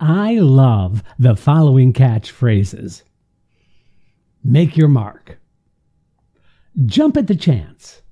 I 0.00 0.34
love 0.34 1.02
the 1.18 1.36
following 1.36 1.92
catchphrases 1.92 3.02
Make 4.42 4.76
your 4.76 4.88
mark. 4.88 5.38
Jump 6.84 7.16
at 7.16 7.28
the 7.28 7.36
chance. 7.36 8.02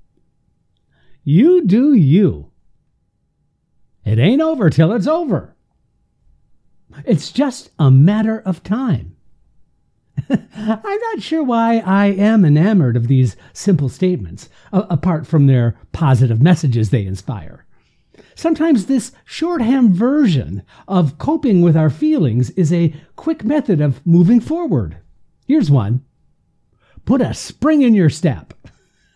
You 1.25 1.65
do 1.67 1.93
you. 1.93 2.51
It 4.05 4.19
ain't 4.19 4.41
over 4.41 4.71
till 4.71 4.93
it's 4.93 5.07
over. 5.07 5.55
It's 7.05 7.31
just 7.31 7.71
a 7.79 7.91
matter 7.91 8.41
of 8.41 8.63
time. 8.63 9.17
I'm 10.31 10.41
not 10.57 11.23
sure 11.23 11.43
why 11.43 11.79
I 11.79 12.07
am 12.07 12.45
enamored 12.45 12.97
of 12.97 13.09
these 13.09 13.37
simple 13.53 13.89
statements, 13.89 14.49
apart 14.73 15.27
from 15.27 15.47
their 15.47 15.77
positive 15.93 16.41
messages 16.41 16.91
they 16.91 17.07
inspire. 17.07 17.67
Sometimes 18.35 18.87
this 18.87 19.13
shorthand 19.25 19.95
version 19.95 20.63
of 20.89 21.19
coping 21.19 21.63
with 21.63 21.77
our 21.77 21.91
feelings 21.91 22.51
is 22.51 22.73
a 22.73 22.95
quick 23.17 23.45
method 23.45 23.81
of 23.81 24.05
moving 24.07 24.41
forward. 24.41 24.97
Here's 25.47 25.71
one 25.71 26.05
put 27.05 27.21
a 27.21 27.35
spring 27.35 27.83
in 27.83 27.95
your 27.95 28.11
step. 28.11 28.55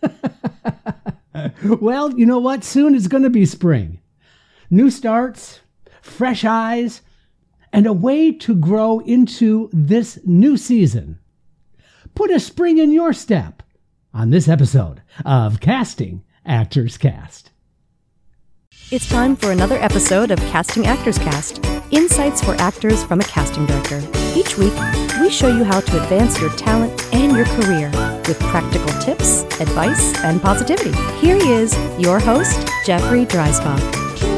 well, 1.63 2.17
you 2.17 2.25
know 2.25 2.39
what? 2.39 2.63
Soon 2.63 2.95
it's 2.95 3.07
going 3.07 3.23
to 3.23 3.29
be 3.29 3.45
spring. 3.45 3.99
New 4.69 4.89
starts, 4.89 5.61
fresh 6.01 6.43
eyes, 6.43 7.01
and 7.71 7.87
a 7.87 7.93
way 7.93 8.31
to 8.31 8.55
grow 8.55 8.99
into 8.99 9.69
this 9.71 10.19
new 10.25 10.57
season. 10.57 11.19
Put 12.15 12.31
a 12.31 12.39
spring 12.39 12.77
in 12.77 12.91
your 12.91 13.13
step 13.13 13.63
on 14.13 14.31
this 14.31 14.47
episode 14.47 15.01
of 15.25 15.59
Casting 15.59 16.23
Actors 16.45 16.97
Cast. 16.97 17.51
It's 18.89 19.09
time 19.09 19.35
for 19.35 19.51
another 19.51 19.75
episode 19.79 20.31
of 20.31 20.39
Casting 20.39 20.87
Actors 20.87 21.17
Cast 21.17 21.59
Insights 21.91 22.41
for 22.41 22.55
Actors 22.55 23.03
from 23.03 23.19
a 23.19 23.23
Casting 23.25 23.65
Director. 23.65 24.01
Each 24.33 24.57
week, 24.57 24.71
we 25.19 25.29
show 25.29 25.49
you 25.49 25.65
how 25.65 25.81
to 25.81 26.01
advance 26.01 26.39
your 26.39 26.51
talent 26.51 27.13
and 27.13 27.35
your 27.35 27.45
career 27.47 27.91
with 28.25 28.39
practical 28.39 28.87
tips, 29.01 29.41
advice, 29.59 30.17
and 30.23 30.41
positivity. 30.41 30.93
Here 31.19 31.35
he 31.35 31.51
is, 31.51 31.77
your 31.99 32.17
host, 32.21 32.65
Jeffrey 32.85 33.25
Dreisbach. 33.25 33.81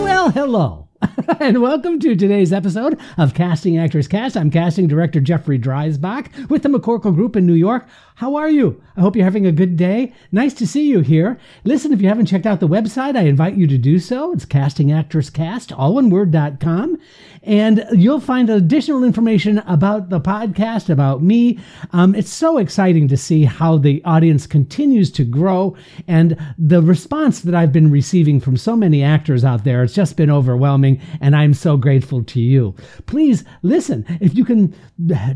Well, 0.04 0.32
hello. 0.32 0.90
and 1.40 1.62
welcome 1.62 2.00
to 2.00 2.16
today's 2.16 2.52
episode 2.52 3.00
of 3.18 3.34
Casting 3.34 3.78
Actors 3.78 4.08
Cast. 4.08 4.36
I'm 4.36 4.50
casting 4.50 4.88
director 4.88 5.20
Jeffrey 5.20 5.60
Dreisbach 5.60 6.50
with 6.50 6.64
the 6.64 6.70
McCorkle 6.70 7.14
Group 7.14 7.36
in 7.36 7.46
New 7.46 7.54
York. 7.54 7.88
How 8.20 8.36
are 8.36 8.50
you? 8.50 8.84
I 8.98 9.02
hope 9.02 9.16
you're 9.16 9.24
having 9.24 9.46
a 9.46 9.52
good 9.54 9.78
day. 9.78 10.12
Nice 10.30 10.54
to 10.56 10.68
see 10.68 10.90
you 10.90 11.00
here. 11.00 11.40
Listen, 11.64 11.94
if 11.94 12.02
you 12.02 12.10
haven't 12.10 12.26
checked 12.26 12.46
out 12.46 12.60
the 12.60 12.68
website, 12.68 13.16
I 13.16 13.22
invite 13.22 13.56
you 13.56 13.66
to 13.68 13.78
do 13.78 13.98
so. 13.98 14.34
It's 14.34 14.46
castingactorscast, 14.46 15.74
all 15.78 15.94
one 15.94 16.10
word.com. 16.10 16.98
And 17.44 17.86
you'll 17.94 18.20
find 18.20 18.50
additional 18.50 19.06
information 19.06 19.60
about 19.60 20.10
the 20.10 20.20
podcast, 20.20 20.90
about 20.90 21.24
me. 21.24 21.60
Um, 21.94 22.14
it's 22.14 22.30
so 22.30 22.58
exciting 22.58 23.08
to 23.08 23.16
see 23.16 23.46
how 23.46 23.78
the 23.78 24.04
audience 24.04 24.46
continues 24.46 25.10
to 25.12 25.24
grow 25.24 25.78
and 26.06 26.38
the 26.58 26.82
response 26.82 27.40
that 27.40 27.56
I've 27.56 27.72
been 27.72 27.90
receiving 27.90 28.42
from 28.42 28.58
so 28.58 28.76
many 28.76 29.02
actors 29.02 29.46
out 29.46 29.64
there. 29.64 29.82
It's 29.82 29.94
just 29.94 30.18
been 30.18 30.30
overwhelming, 30.30 31.00
and 31.22 31.38
I'm 31.38 31.54
so 31.54 31.78
grateful 31.78 32.26
to 32.26 32.42
you. 32.42 32.76
Please 33.06 33.46
listen. 33.62 34.06
If 34.20 34.36
you 34.36 34.44
can 34.44 34.76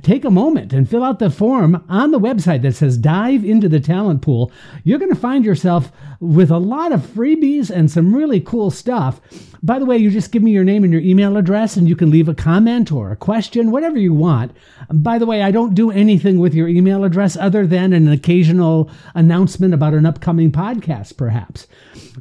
take 0.02 0.26
a 0.26 0.30
moment 0.30 0.74
and 0.74 0.90
fill 0.90 1.06
out 1.06 1.20
the 1.20 1.30
form 1.30 1.82
on 1.88 2.12
the 2.12 2.20
website 2.20 2.62
says 2.76 2.98
dive 2.98 3.46
into 3.46 3.70
the 3.70 3.80
talent 3.80 4.22
pool, 4.22 4.52
you're 4.84 5.00
going 5.00 5.14
to 5.14 5.20
find 5.20 5.46
yourself 5.46 5.92
with 6.20 6.52
a 6.52 6.58
lot 6.58 6.92
of 6.92 7.02
freebies 7.02 7.70
and 7.70 7.90
some 7.92 8.16
really 8.16 8.40
cool 8.40 8.72
stuff. 8.72 9.20
By 9.62 9.80
the 9.80 9.86
way, 9.86 9.98
you 9.98 10.10
just 10.10 10.32
give 10.32 10.44
me 10.44 10.52
your 10.52 10.66
name 10.66 10.84
and 10.84 10.92
your 10.92 11.02
email 11.02 11.38
address, 11.38 11.78
and 11.78 11.88
you 11.88 11.96
can 11.96 12.12
leave 12.12 12.28
a 12.28 12.36
comment 12.36 12.92
or 12.92 13.12
a 13.12 13.16
question, 13.16 13.72
whatever 13.72 13.98
you 13.98 14.14
want. 14.14 14.52
By 14.92 15.18
the 15.18 15.26
way, 15.26 15.42
I 15.42 15.52
don't 15.52 15.74
do 15.74 15.90
anything 15.90 16.40
with 16.40 16.54
your 16.54 16.68
email 16.68 17.06
address 17.06 17.38
other 17.38 17.66
than 17.66 17.94
an 17.94 18.10
occasional 18.10 18.90
announcement 19.16 19.74
about 19.74 19.94
an 19.94 20.06
upcoming 20.06 20.52
podcast, 20.52 21.16
perhaps. 21.16 21.68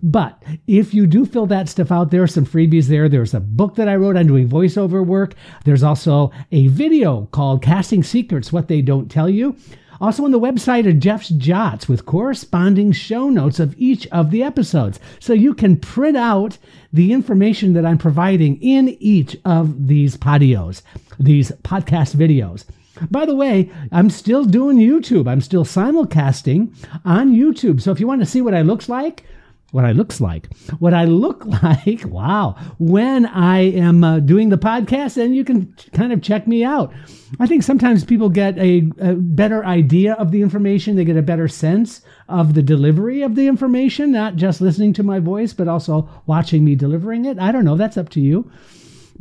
But 0.02 0.41
if 0.68 0.94
you 0.94 1.06
do 1.06 1.26
fill 1.26 1.46
that 1.46 1.68
stuff 1.68 1.91
out, 1.91 2.10
there 2.10 2.22
are 2.22 2.28
some 2.28 2.46
freebies 2.46 2.86
there. 2.86 3.08
There's 3.08 3.34
a 3.34 3.41
book 3.41 3.74
that 3.74 3.88
I 3.88 3.96
wrote 3.96 4.16
on 4.16 4.28
doing 4.28 4.48
voiceover 4.48 5.04
work. 5.04 5.34
There's 5.64 5.82
also 5.82 6.30
a 6.52 6.68
video 6.68 7.26
called 7.32 7.62
Casting 7.62 8.02
Secrets 8.02 8.52
What 8.52 8.68
They 8.68 8.82
Don't 8.82 9.10
Tell 9.10 9.28
You. 9.28 9.56
Also 10.02 10.24
on 10.24 10.32
the 10.32 10.40
website 10.40 10.84
are 10.84 10.92
Jeff's 10.92 11.28
Jots 11.28 11.88
with 11.88 12.06
corresponding 12.06 12.90
show 12.90 13.28
notes 13.28 13.60
of 13.60 13.72
each 13.78 14.08
of 14.08 14.32
the 14.32 14.42
episodes. 14.42 14.98
So 15.20 15.32
you 15.32 15.54
can 15.54 15.76
print 15.76 16.16
out 16.16 16.58
the 16.92 17.12
information 17.12 17.72
that 17.74 17.86
I'm 17.86 17.98
providing 17.98 18.60
in 18.60 18.96
each 18.98 19.36
of 19.44 19.86
these 19.86 20.16
podios, 20.16 20.82
these 21.20 21.52
podcast 21.62 22.16
videos. 22.16 22.64
By 23.12 23.26
the 23.26 23.36
way, 23.36 23.70
I'm 23.92 24.10
still 24.10 24.44
doing 24.44 24.78
YouTube. 24.78 25.28
I'm 25.28 25.41
still 25.41 25.64
simulcasting 25.64 26.74
on 27.04 27.32
YouTube. 27.32 27.80
So 27.80 27.92
if 27.92 28.00
you 28.00 28.08
want 28.08 28.22
to 28.22 28.26
see 28.26 28.42
what 28.42 28.54
I 28.54 28.62
looks 28.62 28.88
like, 28.88 29.24
what 29.72 29.84
I 29.84 29.93
looks 29.93 30.21
like, 30.21 30.55
what 30.78 30.94
I 30.94 31.05
look 31.06 31.44
like, 31.62 32.05
wow, 32.05 32.55
when 32.78 33.27
I 33.27 33.59
am 33.59 34.05
uh, 34.05 34.21
doing 34.21 34.50
the 34.50 34.59
podcast, 34.59 35.22
and 35.22 35.34
you 35.34 35.44
can 35.44 35.75
kind 35.93 36.12
of 36.12 36.22
check 36.22 36.47
me 36.47 36.62
out. 36.62 36.93
I 37.41 37.47
think 37.47 37.62
sometimes 37.62 38.05
people 38.05 38.28
get 38.28 38.59
a, 38.59 38.91
a, 39.00 39.15
better 39.15 39.65
idea 39.65 40.12
of 40.15 40.31
the 40.31 40.43
information, 40.43 40.97
they 40.97 41.05
get 41.05 41.16
a 41.16 41.22
better 41.22 41.49
sense 41.49 42.03
of 42.28 42.55
the 42.55 42.62
delivery 42.62 43.22
of 43.22 43.34
the 43.34 43.49
information, 43.49 44.12
not 44.12 44.37
just 44.37 44.60
listening 44.60 44.93
to 44.94 45.03
my 45.03 45.19
voice, 45.19 45.55
but 45.55 45.69
also 45.69 46.09
watching 46.27 46.65
me 46.65 46.75
delivering 46.75 47.25
it. 47.25 47.39
I 47.39 47.50
don't 47.50 47.65
know, 47.65 47.77
that's 47.77 47.97
up 47.97 48.10
to 48.10 48.21
you. 48.21 48.50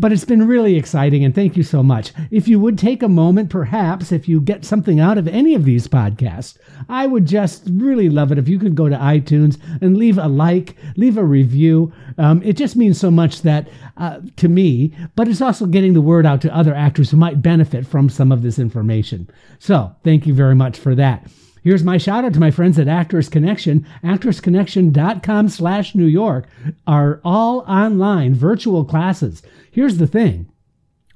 But 0.02 0.12
it's 0.12 0.26
been 0.26 0.48
really 0.48 0.78
exciting, 0.78 1.24
and 1.24 1.36
thank 1.36 1.56
you 1.56 1.62
so 1.62 1.84
much. 1.84 2.12
If 2.32 2.48
you 2.48 2.60
would 2.60 2.80
take 2.80 3.04
a 3.04 3.08
moment, 3.08 3.52
perhaps, 3.52 4.12
if 4.12 4.28
you 4.28 4.42
get 4.42 4.66
something 4.66 5.00
out 5.00 5.20
of 5.20 5.28
any 5.28 5.54
of 5.54 5.64
these 5.64 5.88
podcasts, 5.88 6.58
I 6.90 7.06
would 7.06 7.28
just 7.28 7.70
really 7.72 8.10
love 8.10 8.32
it 8.32 8.40
if 8.40 8.50
you 8.50 8.58
could 8.58 8.74
go 8.74 8.90
to 8.90 8.96
iTunes 8.96 9.60
and 9.80 9.96
leave 9.96 10.18
a 10.18 10.28
like, 10.28 10.76
leave 10.98 11.18
a 11.18 11.24
review. 11.24 11.94
Um, 12.18 12.42
it 12.42 12.54
just 12.54 12.76
means 12.76 13.00
so 13.00 13.12
much 13.12 13.44
that 13.44 13.70
uh, 13.98 14.22
to 14.38 14.50
me, 14.50 14.92
but 15.16 15.28
it's 15.28 15.40
also 15.40 15.68
getting 15.68 15.94
the 15.94 16.02
word 16.02 16.26
out 16.26 16.42
to 16.42 16.56
other 16.56 16.74
actors 16.74 17.12
who 17.12 17.18
might 17.18 17.44
benefit 17.44 17.86
from 17.86 18.10
some 18.10 18.32
of 18.32 18.42
this 18.42 18.58
information. 18.58 19.30
So, 19.60 19.96
thank 20.04 20.26
you 20.26 20.34
very 20.34 20.56
much 20.56 20.80
for 20.80 20.96
that. 20.96 21.28
Here's 21.64 21.84
my 21.84 22.00
shout 22.00 22.26
out 22.26 22.34
to 22.34 22.40
my 22.40 22.50
friends 22.50 22.80
at 22.80 22.88
Actors 22.88 23.30
Connection. 23.30 23.86
ActorsConnection.com 24.04 25.50
slash 25.50 25.94
New 25.94 26.08
York 26.08 26.48
are 26.88 27.22
all 27.24 27.60
online 27.68 28.34
virtual 28.34 28.84
classes. 28.84 29.44
Here's 29.72 29.98
the 29.98 30.08
thing. 30.08 30.52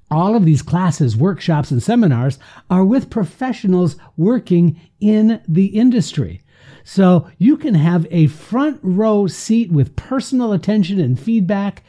All 0.10 0.36
of 0.36 0.46
these 0.46 0.62
classes, 0.62 1.18
workshops, 1.18 1.72
and 1.72 1.84
seminars 1.84 2.40
are 2.70 2.86
with 2.86 3.10
professionals 3.10 3.98
working 4.16 4.80
in 5.00 5.42
the 5.48 5.66
industry. 5.68 6.42
So 6.84 7.30
you 7.38 7.58
can 7.58 7.74
have 7.74 8.08
a 8.12 8.28
front 8.28 8.80
row 8.82 9.28
seat 9.28 9.72
with 9.72 9.96
personal 9.96 10.54
attention 10.54 11.00
and 11.00 11.20
feedback 11.20 11.84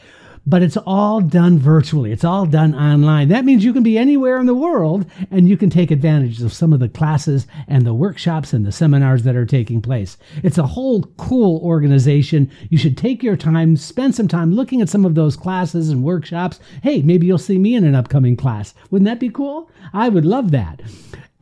but 0.46 0.62
it's 0.62 0.76
all 0.76 1.20
done 1.20 1.58
virtually. 1.58 2.12
It's 2.12 2.24
all 2.24 2.46
done 2.46 2.74
online. 2.74 3.28
That 3.28 3.44
means 3.44 3.64
you 3.64 3.72
can 3.72 3.82
be 3.82 3.98
anywhere 3.98 4.38
in 4.38 4.46
the 4.46 4.54
world 4.54 5.04
and 5.30 5.48
you 5.48 5.56
can 5.56 5.70
take 5.70 5.90
advantage 5.90 6.40
of 6.40 6.52
some 6.52 6.72
of 6.72 6.78
the 6.78 6.88
classes 6.88 7.46
and 7.66 7.84
the 7.84 7.94
workshops 7.94 8.52
and 8.52 8.64
the 8.64 8.70
seminars 8.70 9.24
that 9.24 9.34
are 9.34 9.44
taking 9.44 9.82
place. 9.82 10.16
It's 10.44 10.58
a 10.58 10.66
whole 10.66 11.02
cool 11.16 11.60
organization. 11.62 12.48
You 12.70 12.78
should 12.78 12.96
take 12.96 13.24
your 13.24 13.36
time, 13.36 13.76
spend 13.76 14.14
some 14.14 14.28
time 14.28 14.54
looking 14.54 14.80
at 14.80 14.88
some 14.88 15.04
of 15.04 15.16
those 15.16 15.36
classes 15.36 15.90
and 15.90 16.04
workshops. 16.04 16.60
Hey, 16.82 17.02
maybe 17.02 17.26
you'll 17.26 17.38
see 17.38 17.58
me 17.58 17.74
in 17.74 17.84
an 17.84 17.96
upcoming 17.96 18.36
class. 18.36 18.72
Wouldn't 18.90 19.06
that 19.06 19.20
be 19.20 19.30
cool? 19.30 19.68
I 19.92 20.08
would 20.08 20.24
love 20.24 20.52
that 20.52 20.80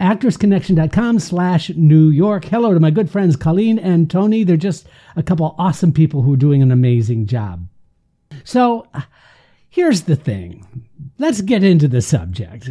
actorsconnection.com 0.00 1.20
slash 1.20 1.70
New 1.76 2.08
York. 2.08 2.44
Hello 2.46 2.74
to 2.74 2.80
my 2.80 2.90
good 2.90 3.08
friends 3.08 3.36
Colleen 3.36 3.78
and 3.78 4.10
Tony. 4.10 4.42
They're 4.42 4.56
just 4.56 4.88
a 5.14 5.22
couple 5.22 5.54
awesome 5.56 5.92
people 5.92 6.22
who 6.22 6.34
are 6.34 6.38
doing 6.38 6.62
an 6.62 6.72
amazing 6.72 7.26
job. 7.26 7.68
So 8.44 8.86
here's 9.68 10.02
the 10.02 10.16
thing. 10.16 10.86
Let's 11.18 11.40
get 11.40 11.64
into 11.64 11.88
the 11.88 12.02
subject. 12.02 12.70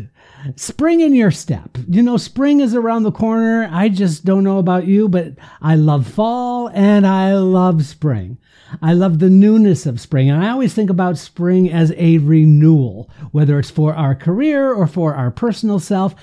Spring 0.56 1.00
in 1.00 1.16
your 1.16 1.32
step. 1.32 1.78
You 1.88 2.04
know, 2.04 2.18
spring 2.18 2.60
is 2.60 2.76
around 2.76 3.04
the 3.04 3.12
corner. 3.12 3.70
I 3.72 3.90
just 3.90 4.26
don't 4.26 4.44
know 4.44 4.58
about 4.58 4.86
you, 4.86 5.08
but 5.08 5.34
I 5.62 5.76
love 5.76 6.08
fall 6.08 6.70
and 6.74 7.08
I 7.08 7.36
love 7.36 7.86
spring. 7.86 8.38
I 8.82 8.94
love 8.94 9.20
the 9.20 9.30
newness 9.30 9.86
of 9.86 10.02
spring. 10.02 10.30
And 10.30 10.44
I 10.44 10.50
always 10.50 10.74
think 10.74 10.90
about 10.90 11.18
spring 11.18 11.72
as 11.72 11.94
a 11.96 12.18
renewal, 12.18 13.10
whether 13.32 13.60
it's 13.60 13.72
for 13.72 13.94
our 13.94 14.16
career 14.16 14.74
or 14.74 14.88
for 14.88 15.16
our 15.16 15.32
personal 15.32 15.80
self. 15.80 16.16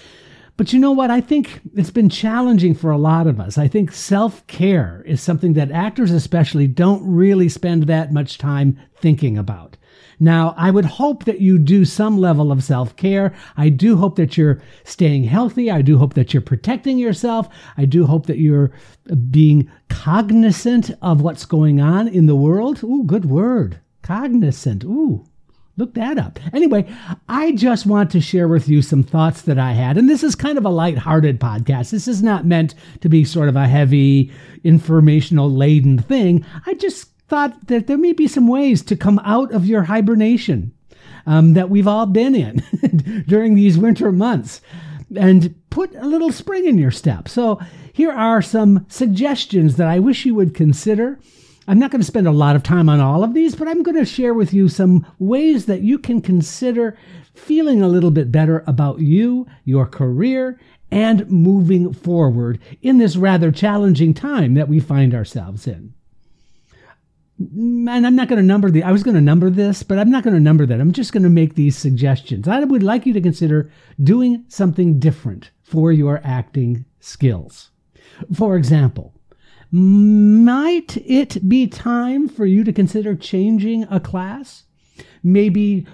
But 0.57 0.73
you 0.73 0.79
know 0.79 0.93
what? 0.93 1.11
I 1.11 1.21
think 1.21 1.61
it's 1.75 1.91
been 1.91 2.09
challenging 2.09 2.75
for 2.75 2.91
a 2.91 2.99
lot 2.99 3.27
of 3.27 3.41
us. 3.41 3.57
I 3.57 3.69
think 3.69 3.93
self 3.93 4.47
care 4.47 5.03
is 5.07 5.21
something 5.21 5.55
that 5.55 5.71
actors, 5.71 6.11
especially, 6.11 6.67
don't 6.67 7.03
really 7.07 7.49
spend 7.49 7.85
that 7.85 8.13
much 8.13 8.39
time 8.39 8.79
thinking 8.97 9.39
about. 9.39 9.77
Now, 10.23 10.55
I 10.59 10.71
would 10.71 10.85
hope 10.85 11.25
that 11.25 11.41
you 11.41 11.59
do 11.59 11.87
some 11.87 12.19
level 12.19 12.53
of 12.53 12.63
self 12.63 12.95
care. 12.97 13.35
I 13.57 13.71
do 13.71 13.97
hope 13.97 14.17
that 14.17 14.37
you're 14.37 14.61
staying 14.85 15.25
healthy. 15.25 15.71
I 15.71 15.81
do 15.81 15.97
hope 15.97 16.13
that 16.15 16.35
you're 16.35 16.43
protecting 16.43 16.99
yourself. 16.99 17.49
I 17.79 17.87
do 17.87 18.05
hope 18.05 18.27
that 18.27 18.39
you're 18.39 18.71
being 19.31 19.71
cognizant 19.89 20.91
of 21.01 21.23
what's 21.23 21.47
going 21.47 21.81
on 21.81 22.07
in 22.07 22.27
the 22.27 22.37
world. 22.37 22.83
Ooh, 22.85 23.03
good 23.05 23.25
word. 23.25 23.81
Cognizant. 24.03 24.85
Ooh, 24.85 25.25
Look 25.81 25.95
that 25.95 26.19
up. 26.19 26.39
Anyway, 26.53 26.87
I 27.27 27.53
just 27.53 27.87
want 27.87 28.11
to 28.11 28.21
share 28.21 28.49
with 28.49 28.69
you 28.69 28.83
some 28.83 29.03
thoughts 29.03 29.41
that 29.43 29.59
I 29.59 29.73
had. 29.73 29.97
And 29.97 30.11
this 30.11 30.23
is 30.23 30.35
kind 30.35 30.59
of 30.59 30.67
a 30.67 30.69
light-hearted 30.69 31.41
podcast. 31.41 31.91
This 31.91 32.07
is 32.07 32.23
not 32.23 32.45
meant 32.45 32.75
to 33.01 33.09
be 33.09 33.25
sort 33.25 33.49
of 33.49 33.57
a 33.57 33.67
heavy, 33.67 34.31
informational 34.63 35.51
laden 35.51 35.99
thing. 35.99 36.45
I 36.67 36.75
just 36.75 37.09
thought 37.29 37.69
that 37.69 37.87
there 37.87 37.97
may 37.97 38.13
be 38.13 38.29
some 38.29 38.47
ways 38.47 38.83
to 38.83 38.95
come 38.95 39.21
out 39.21 39.53
of 39.53 39.65
your 39.65 39.85
hibernation 39.85 40.75
um, 41.25 41.55
that 41.55 41.71
we've 41.71 41.89
all 41.89 42.05
been 42.05 42.35
in 42.35 42.63
during 43.27 43.55
these 43.55 43.79
winter 43.79 44.13
months 44.13 44.61
and 45.17 45.55
put 45.71 45.95
a 45.95 46.07
little 46.07 46.31
spring 46.31 46.67
in 46.67 46.77
your 46.77 46.91
step. 46.91 47.27
So, 47.27 47.59
here 47.91 48.13
are 48.13 48.43
some 48.43 48.85
suggestions 48.91 49.77
that 49.77 49.89
I 49.89 49.99
wish 49.99 50.27
you 50.27 50.35
would 50.35 50.55
consider. 50.55 51.19
I'm 51.71 51.79
not 51.79 51.93
going 51.93 52.01
to 52.01 52.07
spend 52.07 52.27
a 52.27 52.33
lot 52.33 52.57
of 52.57 52.65
time 52.65 52.89
on 52.89 52.99
all 52.99 53.23
of 53.23 53.33
these, 53.33 53.55
but 53.55 53.69
I'm 53.69 53.85
going 53.85 53.97
to 53.97 54.05
share 54.05 54.35
with 54.35 54.53
you 54.53 54.69
some 54.69 55.07
ways 55.21 55.67
that 55.67 55.83
you 55.83 55.99
can 55.99 56.21
consider 56.21 56.99
feeling 57.33 57.81
a 57.81 57.89
little 57.89 58.11
bit 58.11 58.33
better 58.33 58.65
about 58.67 58.99
you, 58.99 59.47
your 59.65 59.87
career, 59.87 60.59
and 60.91 61.31
moving 61.31 61.93
forward 61.93 62.59
in 62.83 62.99
this 62.99 63.17
rather 63.17 63.53
challenging 63.53 64.13
time 64.13 64.55
that 64.55 64.69
we 64.69 64.81
find 64.81 65.15
ourselves 65.15 65.69
in 65.69 65.95
and 67.41 68.07
I'm 68.07 68.17
not 68.17 68.29
going 68.29 68.41
to 68.41 68.47
number 68.47 68.71
the, 68.71 68.83
I 68.83 68.93
was 68.93 69.03
going 69.03 69.15
to 69.15 69.21
number 69.21 69.49
this, 69.49 69.83
but 69.83 69.99
I'm 69.99 70.11
not 70.11 70.23
going 70.23 70.35
to 70.35 70.41
number 70.41 70.67
that. 70.67 70.79
I'm 70.79 70.93
just 70.93 71.13
going 71.13 71.23
to 71.23 71.31
make 71.31 71.55
these 71.55 71.75
suggestions. 71.75 72.47
I 72.47 72.61
would 72.61 72.83
like 72.83 73.07
you 73.07 73.15
to 73.15 73.21
consider 73.21 73.73
doing 74.03 74.45
something 74.49 74.99
different 74.99 75.51
for 75.63 75.91
your 75.91 76.21
acting 76.23 76.85
skills. 77.01 77.71
For 78.35 78.57
example, 78.57 79.15
might 79.73 80.97
it 80.99 81.49
be 81.49 81.67
time 81.67 82.29
for 82.29 82.47
you 82.47 82.65
to 82.65 82.73
consider 82.73 83.15
changing 83.15 83.85
a 83.85 84.01
class? 84.01 84.65
Maybe 85.23 85.87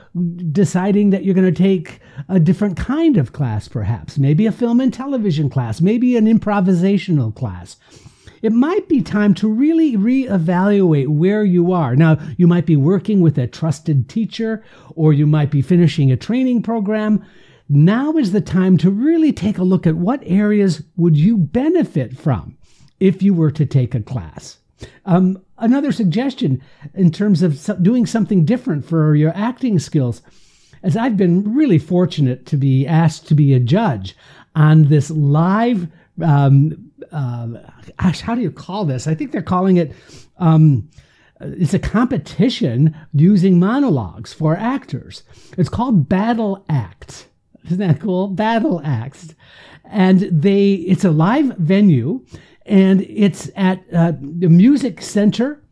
deciding 0.52 1.10
that 1.10 1.24
you're 1.24 1.34
going 1.34 1.52
to 1.52 1.62
take 1.62 2.00
a 2.28 2.38
different 2.38 2.76
kind 2.76 3.16
of 3.16 3.32
class, 3.32 3.68
perhaps. 3.68 4.18
Maybe 4.18 4.46
a 4.46 4.52
film 4.52 4.80
and 4.80 4.94
television 4.94 5.50
class, 5.50 5.80
maybe 5.80 6.16
an 6.16 6.26
improvisational 6.26 7.34
class 7.34 7.76
it 8.42 8.52
might 8.52 8.88
be 8.88 9.02
time 9.02 9.34
to 9.34 9.48
really 9.48 9.96
reevaluate 9.96 11.08
where 11.08 11.44
you 11.44 11.72
are. 11.72 11.96
Now, 11.96 12.18
you 12.36 12.46
might 12.46 12.66
be 12.66 12.76
working 12.76 13.20
with 13.20 13.38
a 13.38 13.46
trusted 13.46 14.08
teacher, 14.08 14.62
or 14.94 15.12
you 15.12 15.26
might 15.26 15.50
be 15.50 15.62
finishing 15.62 16.12
a 16.12 16.16
training 16.16 16.62
program. 16.62 17.24
Now 17.68 18.16
is 18.16 18.32
the 18.32 18.40
time 18.40 18.76
to 18.78 18.90
really 18.90 19.32
take 19.32 19.58
a 19.58 19.64
look 19.64 19.86
at 19.86 19.96
what 19.96 20.22
areas 20.24 20.84
would 20.96 21.16
you 21.16 21.36
benefit 21.36 22.16
from 22.16 22.55
if 23.00 23.22
you 23.22 23.34
were 23.34 23.50
to 23.50 23.66
take 23.66 23.94
a 23.94 24.00
class. 24.00 24.58
Um, 25.04 25.42
another 25.58 25.92
suggestion 25.92 26.62
in 26.94 27.10
terms 27.10 27.42
of 27.42 27.82
doing 27.82 28.06
something 28.06 28.44
different 28.44 28.84
for 28.84 29.14
your 29.14 29.32
acting 29.34 29.78
skills, 29.78 30.22
as 30.82 30.96
I've 30.96 31.16
been 31.16 31.54
really 31.54 31.78
fortunate 31.78 32.46
to 32.46 32.56
be 32.56 32.86
asked 32.86 33.26
to 33.28 33.34
be 33.34 33.54
a 33.54 33.60
judge 33.60 34.16
on 34.54 34.84
this 34.84 35.10
live 35.10 35.88
um, 36.22 36.90
uh, 37.12 37.46
gosh, 37.98 38.20
how 38.20 38.34
do 38.34 38.40
you 38.40 38.50
call 38.50 38.84
this? 38.84 39.06
I 39.06 39.14
think 39.14 39.32
they're 39.32 39.42
calling 39.42 39.76
it. 39.76 39.92
Um, 40.38 40.88
it's 41.40 41.74
a 41.74 41.78
competition 41.78 42.96
using 43.12 43.58
monologues 43.58 44.32
for 44.32 44.56
actors. 44.56 45.22
It's 45.58 45.68
called 45.68 46.08
Battle 46.08 46.64
Act. 46.68 47.28
Isn't 47.66 47.78
that 47.78 48.00
cool? 48.00 48.28
Battle 48.28 48.80
Act, 48.84 49.34
and 49.84 50.20
they 50.20 50.74
it's 50.74 51.04
a 51.04 51.10
live 51.10 51.56
venue, 51.58 52.24
and 52.66 53.02
it's 53.02 53.50
at 53.56 53.82
uh, 53.92 54.12
the 54.20 54.48
Music 54.48 55.00
Center 55.00 55.62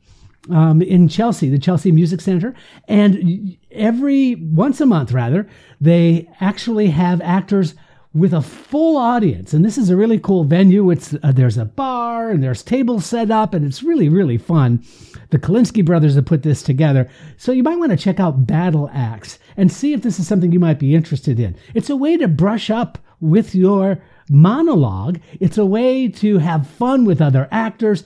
um, 0.50 0.80
in 0.80 1.08
Chelsea, 1.08 1.48
the 1.48 1.58
Chelsea 1.58 1.90
Music 1.90 2.20
Center, 2.20 2.54
and 2.88 3.56
every 3.70 4.36
once 4.36 4.80
a 4.80 4.86
month, 4.86 5.12
rather, 5.12 5.48
they 5.80 6.28
actually 6.40 6.88
have 6.88 7.20
actors 7.20 7.74
with 8.12 8.32
a 8.32 8.40
full 8.40 8.96
audience. 8.96 9.52
And 9.52 9.64
this 9.64 9.76
is 9.76 9.90
a 9.90 9.96
really 9.96 10.20
cool 10.20 10.44
venue. 10.44 10.90
It's 10.90 11.14
uh, 11.14 11.32
there's 11.32 11.58
a 11.58 11.64
bar 11.64 12.30
and 12.30 12.42
there's 12.42 12.62
tables 12.62 13.04
set 13.04 13.30
up, 13.30 13.54
and 13.54 13.66
it's 13.66 13.82
really 13.82 14.08
really 14.08 14.38
fun. 14.38 14.84
The 15.30 15.38
Kalinsky 15.38 15.84
brothers 15.84 16.14
have 16.14 16.26
put 16.26 16.44
this 16.44 16.62
together, 16.62 17.08
so 17.36 17.50
you 17.50 17.64
might 17.64 17.78
want 17.78 17.90
to 17.90 17.96
check 17.96 18.20
out 18.20 18.46
Battle 18.46 18.88
Acts 18.92 19.38
and 19.56 19.72
see 19.72 19.92
if 19.92 20.02
this 20.02 20.20
is 20.20 20.28
something 20.28 20.52
you 20.52 20.60
might 20.60 20.78
be 20.78 20.94
interested 20.94 21.40
in. 21.40 21.56
It's 21.74 21.90
a 21.90 21.96
way 21.96 22.16
to 22.16 22.28
brush 22.28 22.70
up 22.70 22.98
with 23.20 23.54
your 23.54 24.00
monologue. 24.28 25.20
It's 25.40 25.58
a 25.58 25.66
way 25.66 26.08
to 26.08 26.38
have 26.38 26.66
fun 26.66 27.04
with 27.04 27.20
other 27.20 27.48
actors, 27.50 28.04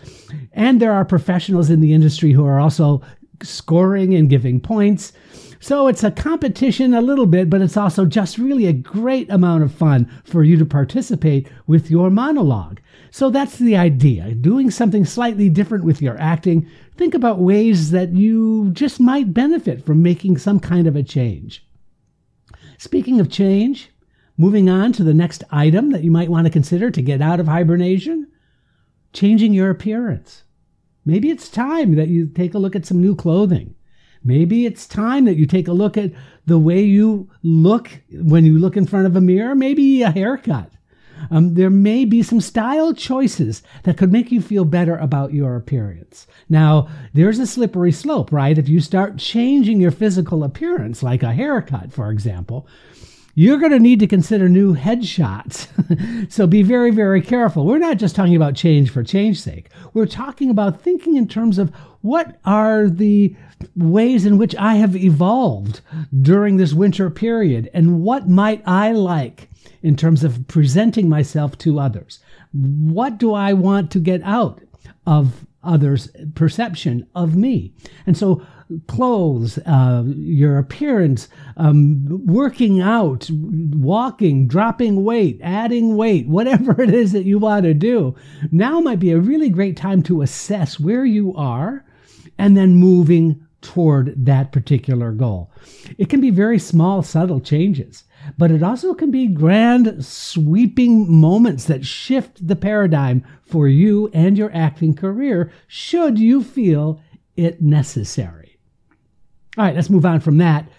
and 0.53 0.81
there 0.81 0.93
are 0.93 1.05
professionals 1.05 1.71
in 1.71 1.81
the 1.81 1.93
industry 1.93 2.33
who 2.33 2.45
are 2.45 2.61
also 2.61 3.03
scoring 3.43 4.15
and 4.15 4.29
giving 4.29 4.61
points. 4.61 5.13
So 5.61 5.89
it's 5.89 6.05
a 6.05 6.11
competition 6.11 6.95
a 6.95 7.03
little 7.03 7.27
bit, 7.27 7.51
but 7.51 7.63
it's 7.63 7.77
also 7.77 8.05
just 8.05 8.39
really 8.39 8.67
a 8.67 8.73
great 8.73 9.29
amount 9.31 9.65
of 9.65 9.75
fun 9.75 10.09
for 10.25 10.45
you 10.45 10.57
to 10.57 10.65
participate 10.65 11.49
with 11.67 11.91
your 11.91 12.11
monologue. 12.11 12.81
So 13.11 13.31
that's 13.31 13.59
the 13.59 13.77
idea. 13.77 14.35
Doing 14.35 14.71
something 14.71 15.05
slightly 15.05 15.49
different 15.49 15.85
with 15.85 16.01
your 16.01 16.19
acting. 16.21 16.69
Think 16.97 17.15
about 17.15 17.41
ways 17.41 17.91
that 17.91 18.13
you 18.13 18.71
just 18.73 19.01
might 19.01 19.35
benefit 19.35 19.85
from 19.85 20.03
making 20.03 20.39
some 20.39 20.61
kind 20.61 20.87
of 20.87 20.95
a 20.95 21.03
change. 21.03 21.67
Speaking 22.77 23.19
of 23.19 23.31
change, 23.31 23.91
moving 24.39 24.71
on 24.71 24.93
to 24.93 25.05
the 25.05 25.13
next 25.13 25.45
item 25.51 25.91
that 25.91 26.05
you 26.05 26.11
might 26.11 26.31
want 26.31 26.47
to 26.47 26.51
consider 26.51 26.91
to 26.91 27.03
get 27.03 27.21
out 27.21 27.41
of 27.41 27.49
hibernation 27.49 28.27
changing 29.13 29.53
your 29.53 29.69
appearance. 29.69 30.45
Maybe 31.05 31.31
it's 31.31 31.49
time 31.49 31.97
that 31.97 32.09
you 32.09 32.27
take 32.29 32.55
a 32.55 32.59
look 32.59 32.77
at 32.77 32.87
some 32.87 33.01
new 33.01 33.15
clothing. 33.15 33.75
Maybe 34.23 34.67
it's 34.67 34.87
time 34.87 35.25
that 35.25 35.37
you 35.37 35.47
take 35.47 35.69
a 35.69 35.73
look 35.73 35.97
at 35.97 36.13
the 36.47 36.59
way 36.59 36.83
you 36.83 37.31
look 37.43 37.91
when 38.13 38.45
you 38.45 38.59
look 38.59 38.77
in 38.77 38.87
front 38.87 39.07
of 39.07 39.17
a 39.17 39.21
mirror, 39.21 39.55
maybe 39.55 40.03
a 40.03 40.11
haircut. 40.11 40.73
Um, 41.31 41.55
there 41.55 41.71
may 41.71 42.05
be 42.05 42.23
some 42.23 42.41
style 42.41 42.95
choices 42.95 43.63
that 43.83 43.97
could 43.97 44.13
make 44.13 44.31
you 44.31 44.41
feel 44.41 44.65
better 44.65 44.97
about 44.97 45.35
your 45.35 45.57
appearance. 45.57 46.27
Now, 46.49 46.89
there's 47.13 47.39
a 47.39 47.47
slippery 47.47 47.91
slope, 47.91 48.31
right? 48.31 48.57
If 48.57 48.69
you 48.69 48.81
start 48.81 49.19
changing 49.19 49.81
your 49.81 49.91
physical 49.91 50.45
appearance, 50.45 51.03
like 51.03 51.23
a 51.23 51.33
haircut, 51.33 51.93
for 51.93 52.11
example, 52.11 52.69
you're 53.39 53.59
going 53.59 53.71
to 53.71 53.79
need 53.79 54.01
to 54.01 54.07
consider 54.09 54.49
new 54.49 54.75
headshots. 54.75 55.69
so 56.33 56.45
be 56.45 56.65
very, 56.65 56.91
very 56.91 57.23
careful. 57.23 57.65
We're 57.65 57.79
not 57.79 57.97
just 57.97 58.17
talking 58.17 58.35
about 58.35 58.57
change 58.57 58.91
for 58.91 59.05
change's 59.05 59.45
sake. 59.45 59.69
We're 59.95 60.07
talking 60.07 60.51
about 60.51 60.81
thinking 60.81 61.15
in 61.15 61.29
terms 61.29 61.57
of 61.57 61.73
what 62.01 62.41
are 62.45 62.89
the 62.89 63.37
ways 63.77 64.27
in 64.27 64.39
which 64.39 64.57
I 64.57 64.75
have 64.75 64.97
evolved 64.97 65.83
during 66.21 66.57
this 66.57 66.73
winter 66.73 67.11
period 67.11 67.71
and 67.73 68.03
what 68.03 68.29
might 68.29 68.61
I 68.67 68.91
like 68.91 69.49
in 69.83 69.95
terms 69.95 70.25
of 70.25 70.49
presenting 70.49 71.09
myself 71.09 71.57
to 71.59 71.79
others. 71.79 72.19
What 72.53 73.19
do 73.19 73.35
I 73.35 73.53
want 73.53 73.93
to 73.93 74.01
get 74.01 74.21
out 74.25 74.61
of 75.07 75.47
others' 75.63 76.09
perception 76.35 77.07
of 77.15 77.37
me? 77.37 77.73
And 78.05 78.19
so 78.19 78.45
clothes, 78.87 79.59
uh, 79.67 80.05
your 80.07 80.59
appearance, 80.59 81.29
um, 81.57 82.27
working 82.27 82.81
out, 82.81 83.29
walking, 83.31 84.47
dropping 84.47 85.05
weight, 85.05 85.41
adding 85.43 85.97
weight, 85.97 86.29
whatever 86.29 86.81
it 86.83 86.93
is 86.93 87.13
that 87.13 87.25
you 87.25 87.39
want 87.39 87.65
to 87.65 87.75
do. 87.75 88.15
Now 88.51 88.81
might 88.81 89.01
be 89.01 89.13
a 89.13 89.21
really 89.21 89.49
great 89.49 89.77
time 89.77 90.03
to 90.05 90.23
assess 90.23 90.79
where 90.79 91.05
you 91.05 91.35
are 91.35 91.85
and 92.39 92.57
then 92.57 92.77
moving 92.77 93.45
toward 93.61 94.15
that 94.25 94.53
particular 94.53 95.13
goal. 95.13 95.51
It 95.97 96.09
can 96.09 96.21
be 96.21 96.31
very 96.31 96.59
small, 96.59 97.03
subtle 97.03 97.41
changes, 97.41 98.05
but 98.37 98.51
it 98.51 98.63
also 98.63 98.95
can 98.95 99.11
be 99.11 99.27
grand, 99.27 100.05
sweeping 100.05 101.11
moments 101.11 101.65
that 101.65 101.85
shift 101.85 102.47
the 102.47 102.57
paradigm 102.57 103.25
for 103.43 103.67
you 103.67 104.11
and 104.13 104.39
your 104.39 104.55
acting 104.55 104.95
career 104.95 105.51
should 105.67 106.19
you 106.19 106.43
feel 106.43 107.01
it 107.37 107.61
necessary. 107.61 108.38
All 109.59 109.65
right, 109.65 109.75
let's 109.75 109.91
move 109.91 110.07
on 110.07 110.21
from 110.21 110.39
that. 110.39 110.71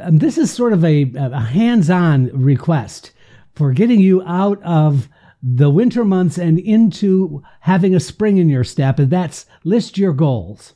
Um, 0.00 0.18
this 0.18 0.38
is 0.38 0.52
sort 0.52 0.72
of 0.72 0.84
a, 0.84 1.12
a 1.16 1.40
hands 1.40 1.90
on 1.90 2.26
request 2.26 3.10
for 3.56 3.72
getting 3.72 3.98
you 3.98 4.22
out 4.22 4.62
of 4.62 5.08
the 5.42 5.68
winter 5.68 6.04
months 6.04 6.38
and 6.38 6.60
into 6.60 7.42
having 7.60 7.92
a 7.92 7.98
spring 7.98 8.38
in 8.38 8.48
your 8.48 8.62
step, 8.62 9.00
and 9.00 9.10
that's 9.10 9.46
list 9.64 9.98
your 9.98 10.12
goals. 10.12 10.74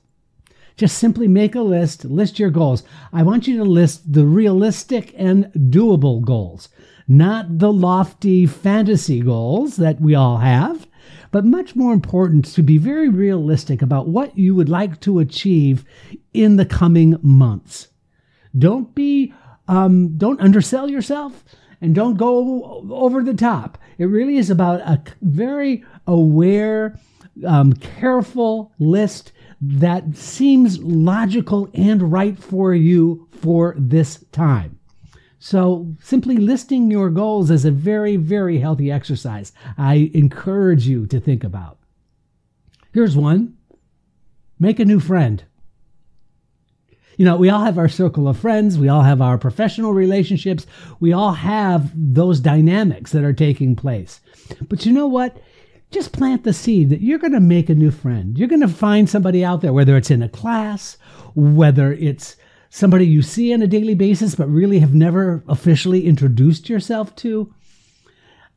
Just 0.77 0.99
simply 0.99 1.29
make 1.29 1.55
a 1.55 1.61
list, 1.61 2.05
list 2.05 2.41
your 2.41 2.51
goals. 2.51 2.83
I 3.13 3.23
want 3.23 3.47
you 3.47 3.57
to 3.59 3.65
list 3.65 4.13
the 4.13 4.27
realistic 4.27 5.15
and 5.17 5.45
doable 5.55 6.21
goals, 6.25 6.69
not 7.07 7.61
the 7.61 7.73
lofty 7.73 8.47
fantasy 8.47 9.21
goals 9.21 9.77
that 9.77 10.01
we 10.01 10.17
all 10.17 10.39
have, 10.39 10.88
but 11.31 11.45
much 11.45 11.77
more 11.77 11.93
important 11.93 12.45
to 12.45 12.63
be 12.63 12.79
very 12.79 13.09
realistic 13.09 13.83
about 13.83 14.09
what 14.09 14.37
you 14.37 14.55
would 14.55 14.69
like 14.69 15.01
to 15.01 15.19
achieve 15.19 15.85
in 16.33 16.57
the 16.57 16.67
coming 16.67 17.17
months. 17.23 17.89
Don't 18.57 18.95
be, 18.95 19.33
um, 19.67 20.17
don't 20.17 20.41
undersell 20.41 20.91
yourself 20.91 21.45
and 21.81 21.95
don't 21.95 22.17
go 22.17 22.85
over 22.91 23.23
the 23.23 23.35
top. 23.35 23.79
It 23.99 24.07
really 24.07 24.37
is 24.37 24.51
about 24.51 24.81
a 24.81 25.03
very 25.23 25.85
aware, 26.07 26.99
um, 27.47 27.73
careful 27.75 28.73
list 28.79 29.33
that 29.61 30.17
seems 30.17 30.79
logical 30.79 31.69
and 31.75 32.13
right 32.13 32.39
for 32.39 32.75
you 32.75 33.29
for 33.31 33.75
this 33.77 34.25
time. 34.33 34.78
So, 35.41 35.95
simply 36.03 36.37
listing 36.37 36.91
your 36.91 37.11
goals 37.11 37.51
is 37.51 37.65
a 37.65 37.71
very, 37.71 38.17
very 38.17 38.59
healthy 38.59 38.91
exercise 38.91 39.53
I 39.77 40.11
encourage 40.13 40.87
you 40.89 41.07
to 41.07 41.21
think 41.21 41.45
about. 41.45 41.79
Here's 42.93 43.17
one 43.17 43.57
make 44.59 44.81
a 44.81 44.85
new 44.85 44.99
friend. 44.99 45.45
You 47.17 47.25
know, 47.25 47.37
we 47.37 47.51
all 47.51 47.65
have 47.65 47.79
our 47.79 47.89
circle 47.89 48.29
of 48.29 48.39
friends, 48.39 48.79
we 48.79 48.89
all 48.89 49.03
have 49.03 49.21
our 49.21 49.39
professional 49.39 49.93
relationships, 49.93 50.67
we 51.01 51.13
all 51.13 51.33
have 51.33 51.91
those 51.95 52.41
dynamics 52.41 53.13
that 53.13 53.25
are 53.25 53.33
taking 53.33 53.75
place. 53.75 54.21
But 54.69 54.87
you 54.87 54.93
know 54.93 55.09
what? 55.09 55.41
Just 55.91 56.13
plant 56.13 56.45
the 56.45 56.53
seed 56.53 56.91
that 56.91 57.01
you're 57.01 57.19
going 57.19 57.33
to 57.33 57.41
make 57.41 57.69
a 57.69 57.75
new 57.75 57.91
friend. 57.91 58.39
You're 58.39 58.49
going 58.49 58.61
to 58.61 58.69
find 58.69 59.09
somebody 59.09 59.45
out 59.45 59.63
there, 59.63 59.73
whether 59.73 59.97
it's 59.97 60.11
in 60.11 60.23
a 60.23 60.29
class, 60.29 60.97
whether 61.35 61.93
it's 61.93 62.37
somebody 62.71 63.07
you 63.07 63.23
see 63.23 63.53
on 63.53 63.63
a 63.63 63.67
daily 63.67 63.95
basis 63.95 64.35
but 64.35 64.49
really 64.49 64.79
have 64.79 64.95
never 64.95 65.43
officially 65.49 66.07
introduced 66.07 66.69
yourself 66.69 67.15
to. 67.17 67.53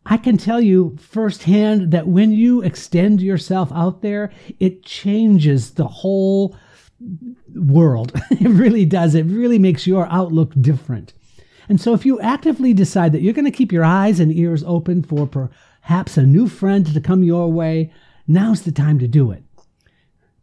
I 0.06 0.18
can 0.18 0.38
tell 0.38 0.60
you 0.60 0.98
firsthand 1.00 1.92
that 1.92 2.08
when 2.08 2.32
you 2.32 2.62
extend 2.62 3.22
yourself 3.22 3.72
out 3.72 4.02
there, 4.02 4.32
it 4.60 4.84
changes 4.84 5.72
the 5.72 5.88
whole 5.88 6.58
world. 7.56 8.12
it 8.32 8.50
really 8.50 8.86
does. 8.86 9.14
It 9.14 9.26
really 9.26 9.60
makes 9.60 9.86
your 9.86 10.08
outlook 10.08 10.54
different. 10.60 11.14
And 11.70 11.80
so, 11.80 11.94
if 11.94 12.06
you 12.06 12.20
actively 12.20 12.74
decide 12.74 13.12
that 13.14 13.22
you're 13.22 13.34
going 13.34 13.46
to 13.46 13.52
keep 13.52 13.72
your 13.72 13.86
eyes 13.86 14.20
and 14.20 14.32
ears 14.34 14.64
open 14.66 15.04
for 15.04 15.28
perhaps 15.28 16.18
a 16.18 16.26
new 16.26 16.48
friend 16.48 16.86
to 16.92 17.00
come 17.00 17.24
your 17.24 17.52
way, 17.52 17.94
now's 18.28 18.64
the 18.64 18.72
time 18.72 19.00
to 19.00 19.08
do 19.08 19.32
it. 19.32 19.44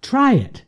Try 0.00 0.34
it. 0.34 0.64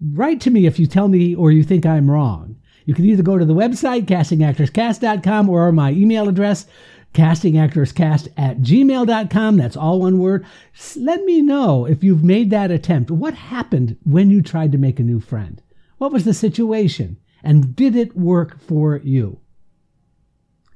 Write 0.00 0.40
to 0.42 0.50
me 0.50 0.66
if 0.66 0.78
you 0.78 0.86
tell 0.86 1.08
me 1.08 1.34
or 1.34 1.50
you 1.50 1.62
think 1.62 1.86
I'm 1.86 2.10
wrong. 2.10 2.56
You 2.84 2.94
can 2.94 3.04
either 3.04 3.22
go 3.22 3.38
to 3.38 3.44
the 3.44 3.54
website, 3.54 4.04
castingactorscast.com, 4.06 5.48
or 5.48 5.72
my 5.72 5.90
email 5.92 6.28
address, 6.28 6.66
castingactorscast 7.14 8.28
at 8.36 8.58
gmail.com. 8.58 9.56
That's 9.56 9.76
all 9.76 10.00
one 10.00 10.18
word. 10.18 10.46
Let 10.96 11.24
me 11.24 11.40
know 11.40 11.86
if 11.86 12.04
you've 12.04 12.22
made 12.22 12.50
that 12.50 12.70
attempt. 12.70 13.10
What 13.10 13.34
happened 13.34 13.96
when 14.04 14.30
you 14.30 14.42
tried 14.42 14.72
to 14.72 14.78
make 14.78 15.00
a 15.00 15.04
new 15.04 15.18
friend? 15.18 15.62
What 15.98 16.12
was 16.12 16.24
the 16.24 16.34
situation? 16.34 17.16
And 17.42 17.74
did 17.74 17.96
it 17.96 18.16
work 18.16 18.60
for 18.60 18.98
you? 18.98 19.40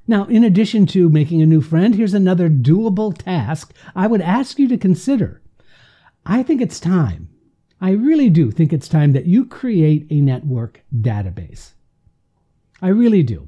Now, 0.07 0.25
in 0.25 0.43
addition 0.43 0.87
to 0.87 1.09
making 1.09 1.41
a 1.41 1.45
new 1.45 1.61
friend, 1.61 1.95
here's 1.95 2.13
another 2.13 2.49
doable 2.49 3.15
task 3.15 3.73
I 3.95 4.07
would 4.07 4.21
ask 4.21 4.57
you 4.57 4.67
to 4.67 4.77
consider. 4.77 5.41
I 6.25 6.43
think 6.43 6.59
it's 6.59 6.79
time, 6.79 7.29
I 7.81 7.91
really 7.91 8.29
do 8.29 8.51
think 8.51 8.71
it's 8.71 8.87
time 8.87 9.13
that 9.13 9.25
you 9.25 9.43
create 9.43 10.05
a 10.11 10.21
network 10.21 10.83
database. 10.95 11.71
I 12.81 12.89
really 12.89 13.23
do 13.23 13.47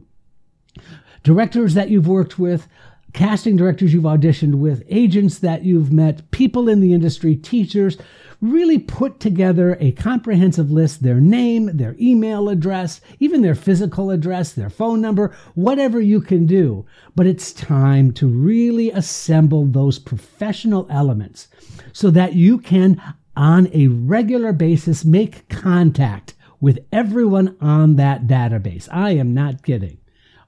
directors 1.22 1.76
that 1.76 1.90
you've 1.90 2.08
worked 2.08 2.38
with, 2.38 2.68
casting 3.14 3.56
directors 3.56 3.94
you've 3.94 4.04
auditioned 4.04 4.56
with, 4.56 4.84
agents 4.90 5.40
that 5.40 5.64
you've 5.64 5.94
met, 5.94 6.30
people 6.32 6.68
in 6.68 6.82
the 6.82 6.94
industry, 6.94 7.36
teachers. 7.36 7.98
Really 8.42 8.78
put 8.78 9.22
together 9.22 9.78
a 9.80 9.94
comprehensive 9.94 10.70
list 10.70 11.02
their 11.02 11.22
name, 11.22 11.78
their 11.78 11.96
email 11.98 12.50
address, 12.50 13.00
even 13.22 13.42
their 13.42 13.56
physical 13.56 14.12
address, 14.12 14.52
their 14.52 14.70
phone 14.70 15.00
number, 15.00 15.34
whatever 15.56 16.02
you 16.02 16.20
can 16.20 16.46
do. 16.46 16.86
But 17.16 17.26
it's 17.26 17.54
time 17.54 18.12
to 18.14 18.28
really 18.28 18.92
assemble 18.92 19.66
those 19.66 19.98
professional 19.98 20.88
elements 20.90 21.48
so 21.94 22.12
that 22.12 22.34
you 22.34 22.58
can, 22.58 23.02
on 23.36 23.70
a 23.74 23.88
regular 23.88 24.54
basis, 24.54 25.04
make 25.04 25.48
contact 25.50 26.34
with 26.60 26.80
everyone 26.92 27.58
on 27.60 27.96
that 27.98 28.28
database. 28.28 28.88
I 28.92 29.12
am 29.12 29.34
not 29.34 29.64
kidding 29.64 29.98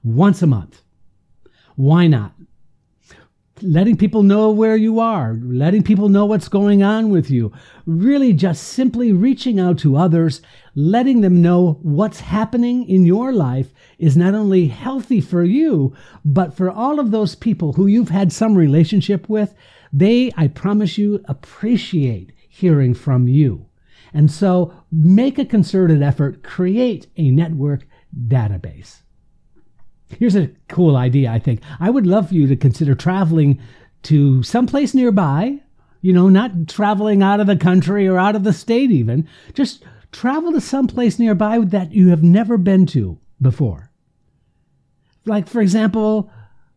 once 0.02 0.40
a 0.40 0.46
month. 0.46 0.82
Why 1.74 2.06
not? 2.06 2.32
Letting 3.62 3.96
people 3.96 4.22
know 4.22 4.50
where 4.50 4.76
you 4.76 5.00
are, 5.00 5.38
letting 5.42 5.82
people 5.82 6.08
know 6.10 6.26
what's 6.26 6.48
going 6.48 6.82
on 6.82 7.10
with 7.10 7.30
you, 7.30 7.52
really 7.86 8.34
just 8.34 8.62
simply 8.62 9.12
reaching 9.12 9.58
out 9.58 9.78
to 9.78 9.96
others, 9.96 10.42
letting 10.74 11.22
them 11.22 11.40
know 11.40 11.78
what's 11.82 12.20
happening 12.20 12.86
in 12.88 13.06
your 13.06 13.32
life 13.32 13.72
is 13.98 14.16
not 14.16 14.34
only 14.34 14.68
healthy 14.68 15.22
for 15.22 15.42
you, 15.42 15.94
but 16.24 16.54
for 16.54 16.70
all 16.70 17.00
of 17.00 17.10
those 17.10 17.34
people 17.34 17.72
who 17.72 17.86
you've 17.86 18.10
had 18.10 18.32
some 18.32 18.54
relationship 18.54 19.28
with. 19.28 19.54
They, 19.92 20.32
I 20.36 20.48
promise 20.48 20.98
you, 20.98 21.22
appreciate 21.26 22.32
hearing 22.56 22.94
from 22.94 23.28
you. 23.28 23.66
And 24.14 24.30
so 24.30 24.72
make 24.90 25.38
a 25.38 25.44
concerted 25.44 26.02
effort, 26.02 26.42
create 26.42 27.06
a 27.16 27.30
network 27.30 27.86
database. 28.28 29.02
Here's 30.08 30.36
a 30.36 30.50
cool 30.68 30.96
idea, 30.96 31.30
I 31.30 31.38
think. 31.38 31.60
I 31.80 31.90
would 31.90 32.06
love 32.06 32.28
for 32.28 32.34
you 32.34 32.46
to 32.46 32.56
consider 32.56 32.94
traveling 32.94 33.60
to 34.04 34.42
someplace 34.42 34.94
nearby, 34.94 35.58
you 36.00 36.12
know, 36.12 36.28
not 36.28 36.68
traveling 36.68 37.22
out 37.22 37.40
of 37.40 37.46
the 37.46 37.56
country 37.56 38.08
or 38.08 38.18
out 38.18 38.36
of 38.36 38.44
the 38.44 38.52
state 38.52 38.90
even. 38.90 39.28
Just 39.52 39.84
travel 40.12 40.52
to 40.52 40.60
someplace 40.60 41.18
nearby 41.18 41.58
that 41.58 41.92
you 41.92 42.08
have 42.08 42.22
never 42.22 42.56
been 42.56 42.86
to 42.86 43.18
before. 43.42 43.90
Like, 45.26 45.46
for 45.48 45.60
example, 45.60 46.30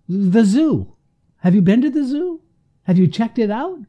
the 0.10 0.44
zoo. 0.44 0.96
Have 1.38 1.56
you 1.56 1.62
been 1.62 1.82
to 1.84 1.90
the 1.90 2.04
zoo? 2.04 2.42
Have 2.84 2.98
you 2.98 3.08
checked 3.08 3.40
it 3.40 3.52
out? 3.52 3.80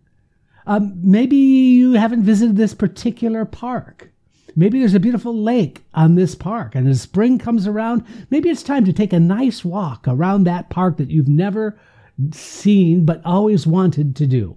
Um, 0.66 0.92
maybe 1.02 1.36
you 1.36 1.92
haven't 1.92 2.22
visited 2.22 2.56
this 2.56 2.74
particular 2.74 3.44
park. 3.44 4.10
Maybe 4.56 4.78
there's 4.80 4.94
a 4.94 5.00
beautiful 5.00 5.34
lake 5.34 5.84
on 5.94 6.16
this 6.16 6.34
park, 6.34 6.74
and 6.74 6.88
as 6.88 7.00
spring 7.00 7.38
comes 7.38 7.66
around, 7.66 8.04
maybe 8.30 8.50
it's 8.50 8.62
time 8.62 8.84
to 8.84 8.92
take 8.92 9.12
a 9.12 9.20
nice 9.20 9.64
walk 9.64 10.06
around 10.08 10.44
that 10.44 10.70
park 10.70 10.96
that 10.96 11.10
you've 11.10 11.28
never 11.28 11.78
seen 12.32 13.04
but 13.04 13.22
always 13.24 13.66
wanted 13.66 14.16
to 14.16 14.26
do. 14.26 14.56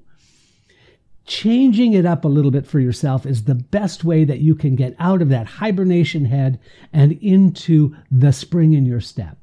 Changing 1.26 1.94
it 1.94 2.06
up 2.06 2.26
a 2.26 2.30
little 2.30 2.52
bit 2.52 2.68
for 2.68 2.80
yourself 2.80 3.26
is 3.26 3.44
the 3.44 3.56
best 3.56 4.04
way 4.04 4.26
that 4.26 4.40
you 4.40 4.56
can 4.56 4.76
get 4.76 4.96
out 5.00 5.22
of 5.22 5.30
that 5.30 5.48
hibernation 5.48 6.26
head 6.26 6.60
and 6.92 7.14
into 7.22 7.96
the 8.12 8.34
spring 8.34 8.74
in 8.74 8.86
your 8.86 9.00
step. 9.00 9.38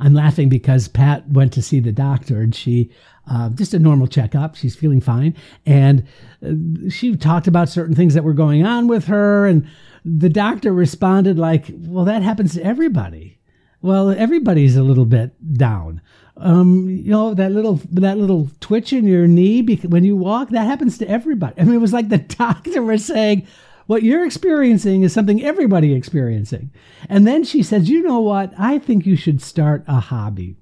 I'm 0.00 0.14
laughing 0.14 0.48
because 0.48 0.88
Pat 0.88 1.28
went 1.28 1.52
to 1.54 1.62
see 1.62 1.80
the 1.80 1.92
doctor 1.92 2.40
and 2.40 2.54
she 2.54 2.90
uh, 3.28 3.48
just 3.50 3.74
a 3.74 3.78
normal 3.78 4.06
checkup. 4.06 4.54
She's 4.54 4.76
feeling 4.76 5.00
fine. 5.00 5.34
And 5.64 6.06
uh, 6.44 6.88
she 6.90 7.16
talked 7.16 7.46
about 7.46 7.68
certain 7.68 7.94
things 7.94 8.14
that 8.14 8.24
were 8.24 8.34
going 8.34 8.64
on 8.64 8.86
with 8.86 9.06
her. 9.06 9.46
And 9.46 9.66
the 10.04 10.28
doctor 10.28 10.72
responded, 10.72 11.38
like, 11.38 11.66
well, 11.70 12.04
that 12.04 12.22
happens 12.22 12.54
to 12.54 12.62
everybody. 12.62 13.38
Well, 13.82 14.10
everybody's 14.10 14.76
a 14.76 14.82
little 14.82 15.04
bit 15.04 15.32
down. 15.54 16.00
Um, 16.38 16.88
you 16.90 17.10
know 17.10 17.32
that 17.32 17.52
little 17.52 17.80
that 17.92 18.18
little 18.18 18.50
twitch 18.60 18.92
in 18.92 19.06
your 19.06 19.26
knee 19.26 19.62
when 19.76 20.04
you 20.04 20.16
walk 20.16 20.50
that 20.50 20.66
happens 20.66 20.98
to 20.98 21.08
everybody. 21.08 21.54
I 21.58 21.64
mean, 21.64 21.76
it 21.76 21.80
was 21.80 21.94
like 21.94 22.10
the 22.10 22.18
doctor 22.18 22.82
was 22.82 23.06
saying, 23.06 23.46
what 23.86 24.02
you're 24.02 24.26
experiencing 24.26 25.02
is 25.02 25.12
something 25.12 25.42
everybody 25.42 25.94
experiencing. 25.94 26.70
And 27.08 27.26
then 27.26 27.44
she 27.44 27.62
says, 27.62 27.88
you 27.88 28.02
know 28.02 28.20
what? 28.20 28.52
I 28.58 28.78
think 28.78 29.06
you 29.06 29.16
should 29.16 29.40
start 29.40 29.84
a 29.86 30.00
hobby 30.00 30.56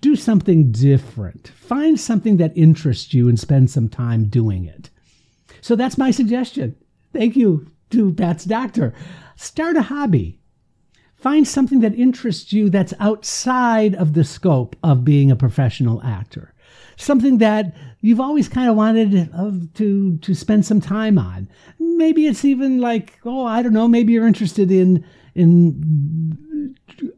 do 0.00 0.16
something 0.16 0.70
different. 0.70 1.48
Find 1.48 1.98
something 1.98 2.36
that 2.36 2.56
interests 2.56 3.12
you 3.14 3.28
and 3.28 3.38
spend 3.38 3.70
some 3.70 3.88
time 3.88 4.26
doing 4.26 4.64
it. 4.64 4.90
So 5.60 5.74
that's 5.74 5.98
my 5.98 6.10
suggestion. 6.10 6.76
Thank 7.12 7.36
you 7.36 7.70
to 7.90 8.12
Pat's 8.12 8.44
Doctor. 8.44 8.94
Start 9.36 9.76
a 9.76 9.82
hobby. 9.82 10.38
Find 11.16 11.48
something 11.48 11.80
that 11.80 11.98
interests 11.98 12.52
you 12.52 12.68
that's 12.68 12.94
outside 13.00 13.94
of 13.94 14.12
the 14.12 14.22
scope 14.22 14.76
of 14.82 15.04
being 15.04 15.30
a 15.30 15.36
professional 15.36 16.02
actor. 16.02 16.52
Something 16.96 17.38
that 17.38 17.74
you've 18.00 18.20
always 18.20 18.48
kind 18.48 18.68
of 18.68 18.76
wanted 18.76 19.30
to 19.74 20.18
to 20.18 20.34
spend 20.34 20.64
some 20.64 20.80
time 20.80 21.18
on. 21.18 21.48
Maybe 21.78 22.26
it's 22.26 22.44
even 22.44 22.80
like, 22.80 23.18
oh, 23.24 23.44
I 23.44 23.62
don't 23.62 23.72
know, 23.72 23.88
maybe 23.88 24.12
you're 24.12 24.26
interested 24.26 24.70
in 24.70 25.04
in 25.34 26.74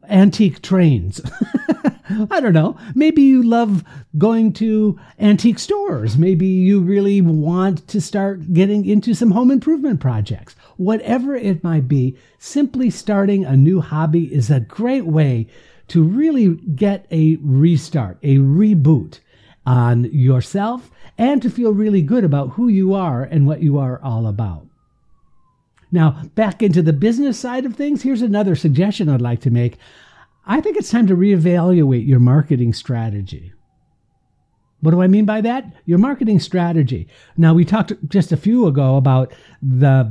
antique 0.09 0.61
trains. 0.61 1.21
I 2.31 2.39
don't 2.39 2.53
know. 2.53 2.75
Maybe 2.95 3.21
you 3.21 3.43
love 3.43 3.83
going 4.17 4.51
to 4.53 4.99
antique 5.19 5.59
stores. 5.59 6.17
Maybe 6.17 6.47
you 6.47 6.81
really 6.81 7.21
want 7.21 7.87
to 7.87 8.01
start 8.01 8.51
getting 8.51 8.85
into 8.85 9.13
some 9.13 9.31
home 9.31 9.51
improvement 9.51 9.99
projects. 9.99 10.55
Whatever 10.77 11.35
it 11.35 11.63
might 11.63 11.87
be, 11.87 12.17
simply 12.39 12.89
starting 12.89 13.45
a 13.45 13.55
new 13.55 13.79
hobby 13.79 14.33
is 14.33 14.49
a 14.49 14.59
great 14.59 15.05
way 15.05 15.47
to 15.89 16.03
really 16.03 16.55
get 16.75 17.05
a 17.11 17.37
restart, 17.41 18.17
a 18.23 18.37
reboot 18.37 19.19
on 19.69 20.05
yourself, 20.05 20.89
and 21.15 21.43
to 21.43 21.49
feel 21.49 21.73
really 21.73 22.01
good 22.01 22.23
about 22.23 22.49
who 22.53 22.67
you 22.67 22.95
are 22.95 23.23
and 23.23 23.45
what 23.45 23.61
you 23.61 23.77
are 23.77 24.01
all 24.01 24.25
about. 24.25 24.65
Now, 25.91 26.23
back 26.33 26.63
into 26.63 26.81
the 26.81 26.91
business 26.91 27.37
side 27.37 27.65
of 27.65 27.75
things, 27.75 28.01
here's 28.01 28.23
another 28.23 28.55
suggestion 28.55 29.09
I'd 29.09 29.21
like 29.21 29.41
to 29.41 29.51
make. 29.51 29.77
I 30.47 30.59
think 30.59 30.75
it's 30.75 30.89
time 30.89 31.05
to 31.05 31.15
reevaluate 31.15 32.07
your 32.07 32.19
marketing 32.19 32.73
strategy. 32.73 33.53
What 34.81 34.91
do 34.91 35.01
I 35.01 35.07
mean 35.07 35.25
by 35.25 35.41
that? 35.41 35.73
Your 35.85 35.97
marketing 35.97 36.39
strategy. 36.39 37.07
Now, 37.35 37.53
we 37.53 37.65
talked 37.65 37.93
just 38.07 38.31
a 38.31 38.37
few 38.37 38.65
ago 38.65 38.95
about 38.95 39.33
the 39.61 40.09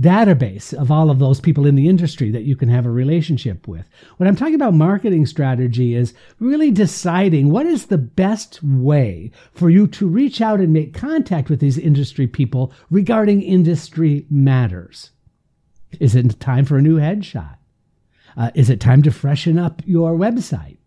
database 0.00 0.74
of 0.74 0.90
all 0.90 1.10
of 1.10 1.18
those 1.18 1.40
people 1.40 1.64
in 1.64 1.76
the 1.76 1.88
industry 1.88 2.30
that 2.30 2.42
you 2.42 2.54
can 2.54 2.68
have 2.68 2.84
a 2.84 2.90
relationship 2.90 3.66
with. 3.66 3.86
What 4.18 4.26
I'm 4.26 4.36
talking 4.36 4.54
about 4.54 4.74
marketing 4.74 5.24
strategy 5.24 5.94
is 5.94 6.12
really 6.40 6.70
deciding 6.70 7.50
what 7.50 7.64
is 7.64 7.86
the 7.86 7.98
best 7.98 8.62
way 8.62 9.30
for 9.52 9.70
you 9.70 9.86
to 9.88 10.06
reach 10.06 10.42
out 10.42 10.60
and 10.60 10.72
make 10.74 10.92
contact 10.92 11.48
with 11.48 11.60
these 11.60 11.78
industry 11.78 12.26
people 12.26 12.72
regarding 12.90 13.40
industry 13.40 14.26
matters. 14.28 15.10
Is 16.00 16.14
it 16.14 16.38
time 16.38 16.66
for 16.66 16.76
a 16.76 16.82
new 16.82 16.98
headshot? 16.98 17.56
Uh, 18.36 18.50
is 18.54 18.68
it 18.68 18.80
time 18.80 19.02
to 19.02 19.10
freshen 19.10 19.58
up 19.58 19.82
your 19.86 20.16
website? 20.16 20.78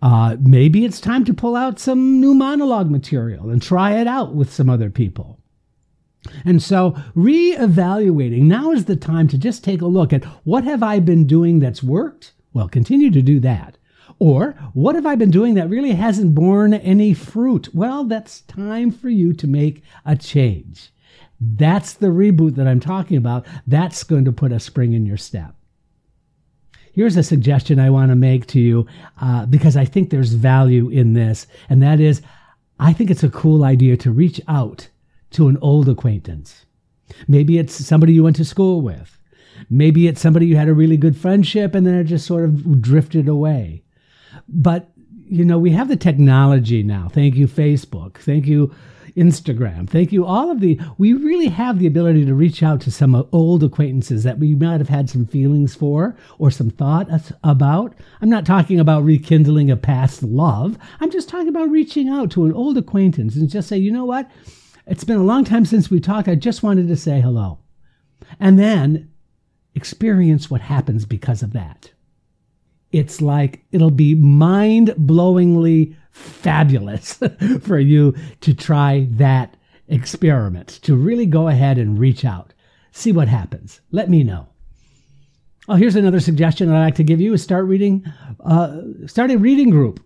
Uh, 0.00 0.36
maybe 0.40 0.84
it's 0.84 1.00
time 1.00 1.24
to 1.24 1.34
pull 1.34 1.56
out 1.56 1.78
some 1.78 2.20
new 2.20 2.34
monologue 2.34 2.90
material 2.90 3.50
and 3.50 3.60
try 3.60 3.98
it 3.98 4.06
out 4.06 4.34
with 4.34 4.52
some 4.52 4.70
other 4.70 4.90
people. 4.90 5.38
And 6.44 6.62
so, 6.62 6.92
reevaluating 7.16 8.42
now 8.42 8.72
is 8.72 8.84
the 8.84 8.96
time 8.96 9.28
to 9.28 9.38
just 9.38 9.64
take 9.64 9.80
a 9.80 9.86
look 9.86 10.12
at 10.12 10.24
what 10.44 10.64
have 10.64 10.82
I 10.82 10.98
been 10.98 11.26
doing 11.26 11.58
that's 11.58 11.82
worked? 11.82 12.32
Well, 12.52 12.68
continue 12.68 13.10
to 13.10 13.22
do 13.22 13.40
that. 13.40 13.76
Or 14.18 14.52
what 14.74 14.96
have 14.96 15.06
I 15.06 15.14
been 15.14 15.30
doing 15.30 15.54
that 15.54 15.70
really 15.70 15.92
hasn't 15.92 16.34
borne 16.34 16.74
any 16.74 17.14
fruit? 17.14 17.72
Well, 17.72 18.04
that's 18.04 18.40
time 18.42 18.90
for 18.90 19.08
you 19.08 19.32
to 19.32 19.46
make 19.46 19.82
a 20.04 20.16
change. 20.16 20.92
That's 21.40 21.92
the 21.92 22.08
reboot 22.08 22.56
that 22.56 22.66
I'm 22.66 22.80
talking 22.80 23.16
about. 23.16 23.46
That's 23.66 24.02
going 24.02 24.24
to 24.24 24.32
put 24.32 24.50
a 24.50 24.58
spring 24.58 24.92
in 24.92 25.06
your 25.06 25.16
step 25.16 25.54
here's 26.98 27.16
a 27.16 27.22
suggestion 27.22 27.78
I 27.78 27.90
want 27.90 28.10
to 28.10 28.16
make 28.16 28.48
to 28.48 28.58
you 28.58 28.84
uh, 29.20 29.46
because 29.46 29.76
I 29.76 29.84
think 29.84 30.10
there's 30.10 30.32
value 30.32 30.88
in 30.88 31.12
this, 31.12 31.46
and 31.68 31.80
that 31.80 32.00
is 32.00 32.22
I 32.80 32.92
think 32.92 33.08
it's 33.08 33.22
a 33.22 33.30
cool 33.30 33.62
idea 33.62 33.96
to 33.98 34.10
reach 34.10 34.40
out 34.48 34.88
to 35.30 35.46
an 35.46 35.58
old 35.58 35.88
acquaintance. 35.88 36.66
Maybe 37.28 37.56
it's 37.56 37.72
somebody 37.72 38.14
you 38.14 38.24
went 38.24 38.34
to 38.36 38.44
school 38.44 38.80
with. 38.80 39.16
Maybe 39.70 40.08
it's 40.08 40.20
somebody 40.20 40.46
you 40.46 40.56
had 40.56 40.68
a 40.68 40.74
really 40.74 40.96
good 40.96 41.16
friendship 41.16 41.72
and 41.72 41.86
then 41.86 41.94
it 41.94 42.04
just 42.04 42.26
sort 42.26 42.42
of 42.42 42.82
drifted 42.82 43.28
away. 43.28 43.84
But, 44.48 44.90
you 45.24 45.44
know, 45.44 45.58
we 45.58 45.70
have 45.70 45.86
the 45.86 45.96
technology 45.96 46.82
now. 46.82 47.08
Thank 47.08 47.36
you, 47.36 47.46
Facebook. 47.46 48.16
Thank 48.16 48.46
you, 48.48 48.74
Instagram. 49.18 49.88
Thank 49.88 50.12
you. 50.12 50.24
All 50.24 50.50
of 50.50 50.60
the, 50.60 50.80
we 50.96 51.12
really 51.12 51.48
have 51.48 51.78
the 51.78 51.86
ability 51.86 52.24
to 52.24 52.34
reach 52.34 52.62
out 52.62 52.80
to 52.82 52.90
some 52.90 53.28
old 53.32 53.62
acquaintances 53.64 54.22
that 54.22 54.38
we 54.38 54.54
might 54.54 54.78
have 54.78 54.88
had 54.88 55.10
some 55.10 55.26
feelings 55.26 55.74
for 55.74 56.16
or 56.38 56.50
some 56.50 56.70
thought 56.70 57.08
about. 57.42 57.94
I'm 58.20 58.30
not 58.30 58.46
talking 58.46 58.80
about 58.80 59.04
rekindling 59.04 59.70
a 59.70 59.76
past 59.76 60.22
love. 60.22 60.78
I'm 61.00 61.10
just 61.10 61.28
talking 61.28 61.48
about 61.48 61.70
reaching 61.70 62.08
out 62.08 62.30
to 62.32 62.46
an 62.46 62.52
old 62.52 62.78
acquaintance 62.78 63.36
and 63.36 63.50
just 63.50 63.68
say, 63.68 63.76
you 63.76 63.90
know 63.90 64.04
what? 64.04 64.30
It's 64.86 65.04
been 65.04 65.18
a 65.18 65.24
long 65.24 65.44
time 65.44 65.66
since 65.66 65.90
we 65.90 66.00
talked. 66.00 66.28
I 66.28 66.34
just 66.34 66.62
wanted 66.62 66.88
to 66.88 66.96
say 66.96 67.20
hello. 67.20 67.58
And 68.40 68.58
then 68.58 69.10
experience 69.74 70.50
what 70.50 70.62
happens 70.62 71.04
because 71.04 71.42
of 71.42 71.52
that. 71.52 71.92
It's 72.92 73.20
like 73.20 73.64
it'll 73.70 73.90
be 73.90 74.14
mind 74.14 74.88
blowingly 74.98 75.94
fabulous 76.10 77.20
for 77.62 77.78
you 77.78 78.14
to 78.40 78.54
try 78.54 79.06
that 79.10 79.56
experiment, 79.88 80.68
to 80.82 80.96
really 80.96 81.26
go 81.26 81.48
ahead 81.48 81.78
and 81.78 81.98
reach 81.98 82.24
out. 82.24 82.54
See 82.92 83.12
what 83.12 83.28
happens. 83.28 83.80
Let 83.90 84.10
me 84.10 84.22
know. 84.22 84.48
Oh, 85.68 85.74
here's 85.74 85.96
another 85.96 86.20
suggestion 86.20 86.70
I'd 86.70 86.80
like 86.80 86.94
to 86.94 87.04
give 87.04 87.20
you 87.20 87.34
is 87.34 87.42
start 87.42 87.66
reading, 87.66 88.04
uh, 88.40 88.80
start 89.06 89.30
a 89.30 89.36
reading 89.36 89.68
group. 89.68 90.00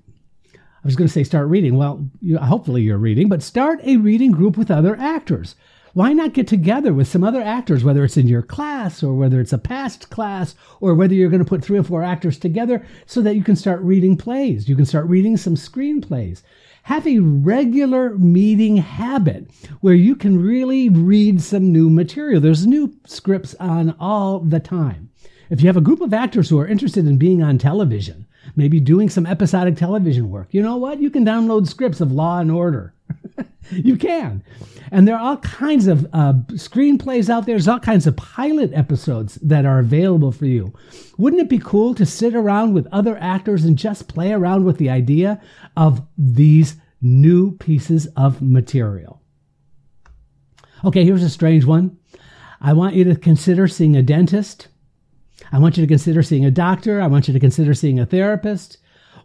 I 0.55 0.85
was 0.85 0.97
going 0.97 1.07
to 1.07 1.13
say 1.13 1.23
start 1.23 1.47
reading. 1.49 1.77
Well, 1.77 2.09
you, 2.21 2.39
hopefully 2.39 2.83
you're 2.83 2.99
reading, 2.99 3.29
but 3.29 3.43
start 3.43 3.79
a 3.85 3.97
reading 3.99 4.33
group 4.33 4.57
with 4.57 4.71
other 4.71 4.97
actors 4.97 5.55
why 5.95 6.13
not 6.13 6.33
get 6.33 6.47
together 6.47 6.93
with 6.95 7.09
some 7.09 7.23
other 7.23 7.43
actors, 7.43 7.85
whether 7.85 8.05
it's 8.05 8.17
in 8.17 8.27
your 8.27 8.43
class 8.43 9.03
or 9.03 9.15
whether 9.15 9.41
it's 9.41 9.53
a 9.53 9.59
past 9.59 10.09
class 10.09 10.55
or 10.81 10.95
whether 10.95 11.15
you're 11.15 11.29
going 11.29 11.45
to 11.45 11.49
put 11.49 11.63
three 11.63 11.79
or 11.79 11.83
four 11.83 12.03
actors 12.03 12.39
together 12.39 12.85
so 13.05 13.21
that 13.21 13.37
you 13.37 13.45
can 13.45 13.57
start 13.57 13.81
reading 13.83 14.17
plays? 14.17 14.69
You 14.69 14.77
can 14.77 14.87
start 14.87 15.07
reading 15.07 15.37
some 15.37 15.55
screenplays. 15.55 16.43
Have 16.85 17.07
a 17.07 17.19
regular 17.21 18.17
meeting 18.17 18.79
habit 18.79 19.51
where 19.81 19.95
you 19.95 20.17
can 20.17 20.43
really 20.43 20.89
read 20.89 21.41
some 21.41 21.71
new 21.71 21.91
material. 21.91 22.41
There's 22.41 22.67
new 22.67 22.95
scripts 23.07 23.55
on 23.61 23.95
all 24.01 24.41
the 24.41 24.61
time. 24.61 25.11
If 25.51 25.61
you 25.61 25.69
have 25.69 25.77
a 25.77 25.83
group 25.83 26.01
of 26.01 26.15
actors 26.15 26.49
who 26.49 26.59
are 26.59 26.67
interested 26.67 27.07
in 27.07 27.19
being 27.19 27.43
on 27.43 27.59
television, 27.59 28.27
maybe 28.57 28.81
doing 28.81 29.11
some 29.11 29.27
episodic 29.27 29.77
television 29.77 30.31
work, 30.31 30.49
you 30.51 30.63
know 30.63 30.77
what? 30.77 31.01
You 31.01 31.11
can 31.11 31.27
download 31.27 31.69
scripts 31.69 32.01
of 32.01 32.11
Law 32.11 32.39
and 32.39 32.51
Order. 32.51 32.95
you 33.71 33.97
can. 33.97 34.43
And 34.91 35.09
there 35.09 35.17
are 35.17 35.23
all 35.23 35.37
kinds 35.39 35.87
of 35.87 36.07
uh, 36.13 36.35
screenplays 36.53 37.31
out 37.31 37.47
there. 37.47 37.55
There's 37.55 37.69
all 37.69 37.81
kinds 37.81 38.07
of 38.07 38.17
pilot 38.17 38.73
episodes 38.75 39.37
that 39.37 39.65
are 39.65 39.79
available 39.79 40.33
for 40.33 40.47
you. 40.47 40.73
Wouldn't 41.17 41.43
it 41.43 41.49
be 41.49 41.59
cool 41.59 41.95
to 41.95 42.05
sit 42.05 42.35
around 42.35 42.75
with 42.75 42.87
other 42.93 43.17
actors 43.19 43.65
and 43.65 43.79
just 43.79 44.09
play 44.09 44.33
around 44.33 44.65
with 44.65 44.79
the 44.79 44.91
idea 44.91 45.41
of 45.77 46.03
these 46.19 46.77
new 47.01 47.57
pieces 47.57 48.07
of 48.17 48.43
material? 48.43 49.23
Okay, 50.85 51.05
here's 51.05 51.23
a 51.23 51.31
strange 51.31 51.65
one. 51.65 51.97
I 52.61 52.73
want 52.73 52.95
you 52.95 53.05
to 53.05 53.17
consider 53.17 53.67
seeing 53.69 53.97
a 53.97 54.03
dentist. 54.03 54.69
I 55.53 55.59
want 55.59 55.77
you 55.77 55.83
to 55.83 55.89
consider 55.89 56.23
seeing 56.23 56.45
a 56.45 56.51
doctor. 56.51 57.01
I 57.01 57.07
want 57.07 57.29
you 57.29 57.35
to 57.35 57.41
consider 57.41 57.75
seeing 57.75 57.99
a 57.99 58.07
therapist. 58.07 58.79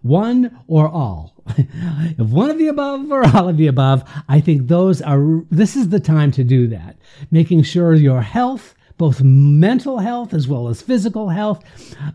One 0.08 0.60
or 0.67 0.88
all. 0.88 1.34
if 1.58 2.28
one 2.28 2.50
of 2.50 2.58
the 2.58 2.67
above 2.67 3.12
or 3.12 3.26
all 3.36 3.50
of 3.50 3.58
the 3.58 3.67
above, 3.67 4.04
I 4.28 4.39
think 4.39 4.67
those 4.67 5.02
are, 5.02 5.43
this 5.52 5.76
is 5.76 5.89
the 5.89 6.00
time 6.00 6.32
to 6.32 6.43
do 6.43 6.67
that. 6.67 6.98
Making 7.32 7.63
sure 7.63 7.93
your 7.93 8.22
health, 8.22 8.76
both 8.98 9.22
mental 9.22 10.00
health 10.00 10.34
as 10.34 10.48
well 10.48 10.67
as 10.67 10.82
physical 10.82 11.30
health, 11.30 11.63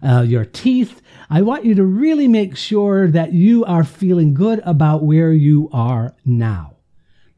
uh, 0.02 0.22
your 0.22 0.44
teeth. 0.44 1.00
I 1.31 1.42
want 1.42 1.64
you 1.64 1.74
to 1.74 1.85
really 1.85 2.28
make 2.28 2.57
sure 2.57 3.09
that 3.09 3.33
you 3.33 3.64
are 3.64 3.85
feeling 3.85 4.35
good 4.35 4.61
about 4.64 5.05
where 5.05 5.33
you 5.33 5.68
are 5.72 6.14
now. 6.24 6.76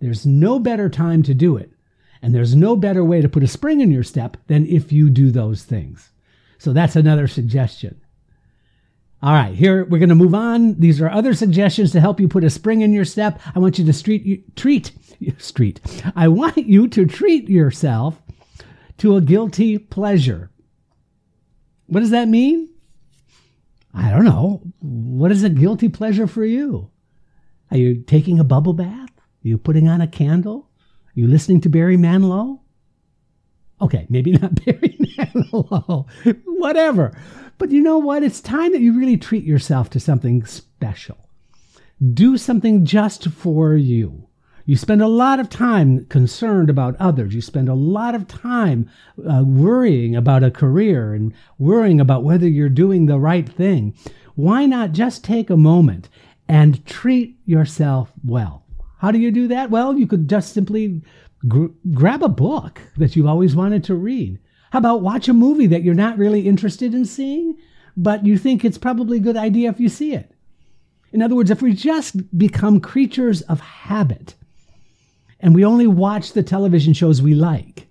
There's 0.00 0.26
no 0.26 0.58
better 0.58 0.88
time 0.88 1.22
to 1.24 1.34
do 1.34 1.56
it. 1.56 1.70
And 2.20 2.34
there's 2.34 2.56
no 2.56 2.74
better 2.74 3.04
way 3.04 3.20
to 3.20 3.28
put 3.28 3.42
a 3.42 3.46
spring 3.46 3.82
in 3.82 3.90
your 3.90 4.02
step 4.02 4.38
than 4.46 4.66
if 4.66 4.92
you 4.92 5.10
do 5.10 5.30
those 5.30 5.62
things. 5.62 6.10
So 6.58 6.72
that's 6.72 6.96
another 6.96 7.28
suggestion. 7.28 8.00
All 9.24 9.32
right, 9.32 9.54
here 9.54 9.86
we're 9.86 10.00
going 10.00 10.10
to 10.10 10.14
move 10.14 10.34
on. 10.34 10.78
These 10.78 11.00
are 11.00 11.08
other 11.08 11.32
suggestions 11.32 11.92
to 11.92 12.00
help 12.00 12.20
you 12.20 12.28
put 12.28 12.44
a 12.44 12.50
spring 12.50 12.82
in 12.82 12.92
your 12.92 13.06
step. 13.06 13.40
I 13.54 13.58
want 13.58 13.78
you 13.78 13.86
to 13.86 13.92
street, 13.94 14.54
treat 14.54 14.92
street. 15.38 15.80
I 16.14 16.28
want 16.28 16.58
you 16.58 16.88
to 16.88 17.06
treat 17.06 17.48
yourself 17.48 18.20
to 18.98 19.16
a 19.16 19.22
guilty 19.22 19.78
pleasure. 19.78 20.50
What 21.86 22.00
does 22.00 22.10
that 22.10 22.28
mean? 22.28 22.68
I 23.94 24.10
don't 24.10 24.26
know. 24.26 24.60
What 24.80 25.32
is 25.32 25.42
a 25.42 25.48
guilty 25.48 25.88
pleasure 25.88 26.26
for 26.26 26.44
you? 26.44 26.90
Are 27.70 27.78
you 27.78 28.02
taking 28.02 28.38
a 28.38 28.44
bubble 28.44 28.74
bath? 28.74 29.08
Are 29.08 29.48
you 29.48 29.56
putting 29.56 29.88
on 29.88 30.02
a 30.02 30.06
candle? 30.06 30.68
Are 31.06 31.12
you 31.14 31.28
listening 31.28 31.62
to 31.62 31.70
Barry 31.70 31.96
Manilow? 31.96 32.60
Okay, 33.80 34.06
maybe 34.10 34.32
not 34.32 34.54
Barry 34.66 34.93
Whatever. 36.46 37.16
But 37.58 37.70
you 37.70 37.82
know 37.82 37.98
what? 37.98 38.22
It's 38.22 38.40
time 38.40 38.72
that 38.72 38.80
you 38.80 38.98
really 38.98 39.16
treat 39.16 39.44
yourself 39.44 39.90
to 39.90 40.00
something 40.00 40.44
special. 40.44 41.18
Do 42.12 42.36
something 42.36 42.84
just 42.84 43.28
for 43.28 43.76
you. 43.76 44.28
You 44.66 44.76
spend 44.76 45.02
a 45.02 45.08
lot 45.08 45.40
of 45.40 45.50
time 45.50 46.06
concerned 46.06 46.70
about 46.70 46.96
others. 46.96 47.34
You 47.34 47.42
spend 47.42 47.68
a 47.68 47.74
lot 47.74 48.14
of 48.14 48.26
time 48.26 48.88
uh, 49.28 49.44
worrying 49.44 50.16
about 50.16 50.42
a 50.42 50.50
career 50.50 51.12
and 51.12 51.34
worrying 51.58 52.00
about 52.00 52.24
whether 52.24 52.48
you're 52.48 52.70
doing 52.70 53.06
the 53.06 53.18
right 53.18 53.46
thing. 53.46 53.94
Why 54.34 54.64
not 54.64 54.92
just 54.92 55.22
take 55.22 55.50
a 55.50 55.56
moment 55.56 56.08
and 56.48 56.84
treat 56.86 57.38
yourself 57.44 58.10
well? 58.24 58.64
How 58.98 59.10
do 59.10 59.18
you 59.18 59.30
do 59.30 59.48
that? 59.48 59.70
Well, 59.70 59.98
you 59.98 60.06
could 60.06 60.28
just 60.28 60.54
simply 60.54 61.02
gr- 61.46 61.66
grab 61.92 62.22
a 62.22 62.28
book 62.28 62.80
that 62.96 63.14
you've 63.14 63.26
always 63.26 63.54
wanted 63.54 63.84
to 63.84 63.94
read. 63.94 64.38
How 64.74 64.78
about 64.78 65.02
watch 65.02 65.28
a 65.28 65.32
movie 65.32 65.68
that 65.68 65.84
you're 65.84 65.94
not 65.94 66.18
really 66.18 66.48
interested 66.48 66.94
in 66.94 67.04
seeing, 67.04 67.56
but 67.96 68.26
you 68.26 68.36
think 68.36 68.64
it's 68.64 68.76
probably 68.76 69.18
a 69.18 69.20
good 69.20 69.36
idea 69.36 69.70
if 69.70 69.78
you 69.78 69.88
see 69.88 70.14
it? 70.14 70.32
In 71.12 71.22
other 71.22 71.36
words, 71.36 71.52
if 71.52 71.62
we 71.62 71.74
just 71.74 72.36
become 72.36 72.80
creatures 72.80 73.40
of 73.42 73.60
habit 73.60 74.34
and 75.38 75.54
we 75.54 75.64
only 75.64 75.86
watch 75.86 76.32
the 76.32 76.42
television 76.42 76.92
shows 76.92 77.22
we 77.22 77.34
like, 77.36 77.86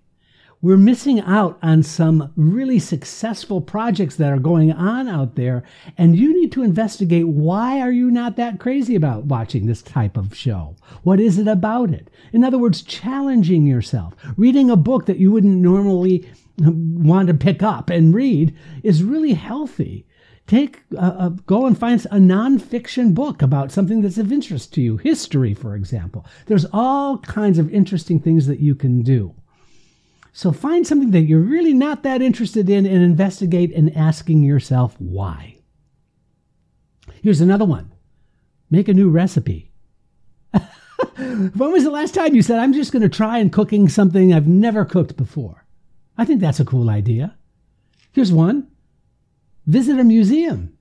we're 0.61 0.75
missing 0.75 1.21
out 1.21 1.57
on 1.61 1.83
some 1.83 2.33
really 2.35 2.79
successful 2.79 3.61
projects 3.61 4.17
that 4.17 4.33
are 4.33 4.39
going 4.39 4.73
on 4.73 5.07
out 5.07 5.35
there 5.35 5.63
and 5.97 6.17
you 6.17 6.33
need 6.33 6.51
to 6.51 6.63
investigate 6.63 7.27
why 7.27 7.79
are 7.79 7.91
you 7.91 8.11
not 8.11 8.35
that 8.35 8.59
crazy 8.59 8.95
about 8.95 9.25
watching 9.25 9.67
this 9.67 9.81
type 9.81 10.15
of 10.15 10.33
show 10.33 10.73
what 11.03 11.19
is 11.19 11.37
it 11.37 11.49
about 11.49 11.91
it 11.91 12.09
in 12.31 12.45
other 12.45 12.57
words 12.57 12.81
challenging 12.81 13.67
yourself 13.67 14.13
reading 14.37 14.69
a 14.69 14.77
book 14.77 15.05
that 15.05 15.17
you 15.17 15.33
wouldn't 15.33 15.61
normally 15.61 16.25
want 16.57 17.27
to 17.27 17.33
pick 17.33 17.63
up 17.63 17.89
and 17.89 18.13
read 18.13 18.55
is 18.83 19.03
really 19.03 19.33
healthy. 19.33 20.05
take 20.45 20.81
uh, 20.95 21.15
uh, 21.17 21.29
go 21.29 21.65
and 21.65 21.77
find 21.77 22.05
a 22.05 22.17
nonfiction 22.17 23.13
book 23.13 23.41
about 23.41 23.71
something 23.71 24.01
that's 24.01 24.17
of 24.17 24.31
interest 24.31 24.73
to 24.73 24.81
you. 24.81 24.97
History 24.97 25.53
for 25.53 25.75
example. 25.75 26.25
There's 26.47 26.65
all 26.73 27.17
kinds 27.19 27.57
of 27.57 27.73
interesting 27.73 28.19
things 28.19 28.47
that 28.47 28.59
you 28.59 28.75
can 28.75 29.01
do. 29.01 29.33
So 30.33 30.51
find 30.51 30.85
something 30.85 31.11
that 31.11 31.21
you're 31.21 31.39
really 31.39 31.73
not 31.73 32.03
that 32.03 32.21
interested 32.21 32.69
in 32.69 32.85
and 32.85 33.03
investigate 33.03 33.71
and 33.73 33.95
asking 33.95 34.43
yourself 34.43 34.95
why. 34.99 35.57
Here's 37.21 37.41
another 37.41 37.65
one. 37.65 37.91
Make 38.71 38.87
a 38.87 38.93
new 38.93 39.09
recipe. 39.09 39.71
When 41.15 41.71
was 41.71 41.83
the 41.83 41.91
last 41.91 42.13
time 42.13 42.33
you 42.33 42.41
said 42.41 42.59
i'm 42.59 42.73
just 42.73 42.91
going 42.91 43.01
to 43.03 43.09
try 43.09 43.37
and 43.37 43.51
cooking 43.51 43.87
something 43.87 44.33
i've 44.33 44.47
never 44.47 44.85
cooked 44.85 45.15
before 45.15 45.62
i 46.17 46.25
think 46.25 46.39
that's 46.39 46.59
a 46.59 46.65
cool 46.65 46.89
idea 46.89 47.35
here's 48.13 48.31
one 48.31 48.67
Visit 49.65 49.99
a 49.99 50.03
museum. 50.03 50.77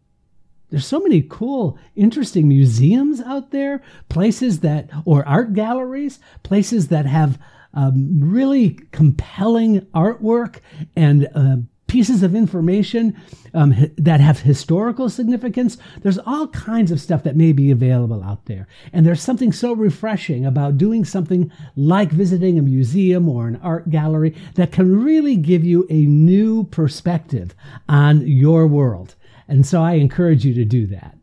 There's 0.70 0.86
so 0.86 1.00
many 1.00 1.22
cool, 1.28 1.78
interesting 1.94 2.48
museums 2.48 3.20
out 3.20 3.50
there, 3.50 3.82
places 4.08 4.60
that, 4.60 4.90
or 5.04 5.26
art 5.28 5.52
galleries, 5.52 6.18
places 6.42 6.88
that 6.88 7.06
have 7.06 7.38
um, 7.74 8.18
really 8.20 8.78
compelling 8.90 9.82
artwork 9.94 10.60
and 10.96 11.28
uh, 11.34 11.56
pieces 11.92 12.22
of 12.22 12.34
information 12.34 13.14
um, 13.52 13.74
that 13.98 14.18
have 14.18 14.40
historical 14.40 15.10
significance. 15.10 15.76
There's 16.00 16.16
all 16.16 16.48
kinds 16.48 16.90
of 16.90 17.02
stuff 17.02 17.22
that 17.24 17.36
may 17.36 17.52
be 17.52 17.70
available 17.70 18.24
out 18.24 18.46
there. 18.46 18.66
And 18.94 19.04
there's 19.04 19.20
something 19.20 19.52
so 19.52 19.74
refreshing 19.74 20.46
about 20.46 20.78
doing 20.78 21.04
something 21.04 21.52
like 21.76 22.10
visiting 22.10 22.58
a 22.58 22.62
museum 22.62 23.28
or 23.28 23.46
an 23.46 23.60
art 23.62 23.90
gallery 23.90 24.34
that 24.54 24.72
can 24.72 25.04
really 25.04 25.36
give 25.36 25.64
you 25.64 25.86
a 25.90 26.06
new 26.06 26.64
perspective 26.64 27.54
on 27.90 28.26
your 28.26 28.66
world. 28.66 29.14
And 29.46 29.66
so 29.66 29.82
I 29.82 29.92
encourage 29.92 30.46
you 30.46 30.54
to 30.54 30.64
do 30.64 30.86
that. 30.86 31.14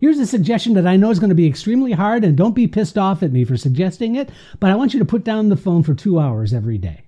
Here's 0.00 0.18
a 0.18 0.26
suggestion 0.26 0.72
that 0.74 0.86
I 0.86 0.96
know 0.96 1.10
is 1.10 1.18
going 1.18 1.28
to 1.28 1.34
be 1.34 1.46
extremely 1.46 1.92
hard, 1.92 2.24
and 2.24 2.38
don't 2.38 2.54
be 2.54 2.66
pissed 2.66 2.96
off 2.96 3.22
at 3.22 3.32
me 3.32 3.44
for 3.44 3.58
suggesting 3.58 4.16
it, 4.16 4.30
but 4.60 4.70
I 4.70 4.76
want 4.76 4.94
you 4.94 4.98
to 4.98 5.04
put 5.04 5.24
down 5.24 5.50
the 5.50 5.56
phone 5.56 5.82
for 5.82 5.94
two 5.94 6.18
hours 6.18 6.54
every 6.54 6.78
day. 6.78 7.04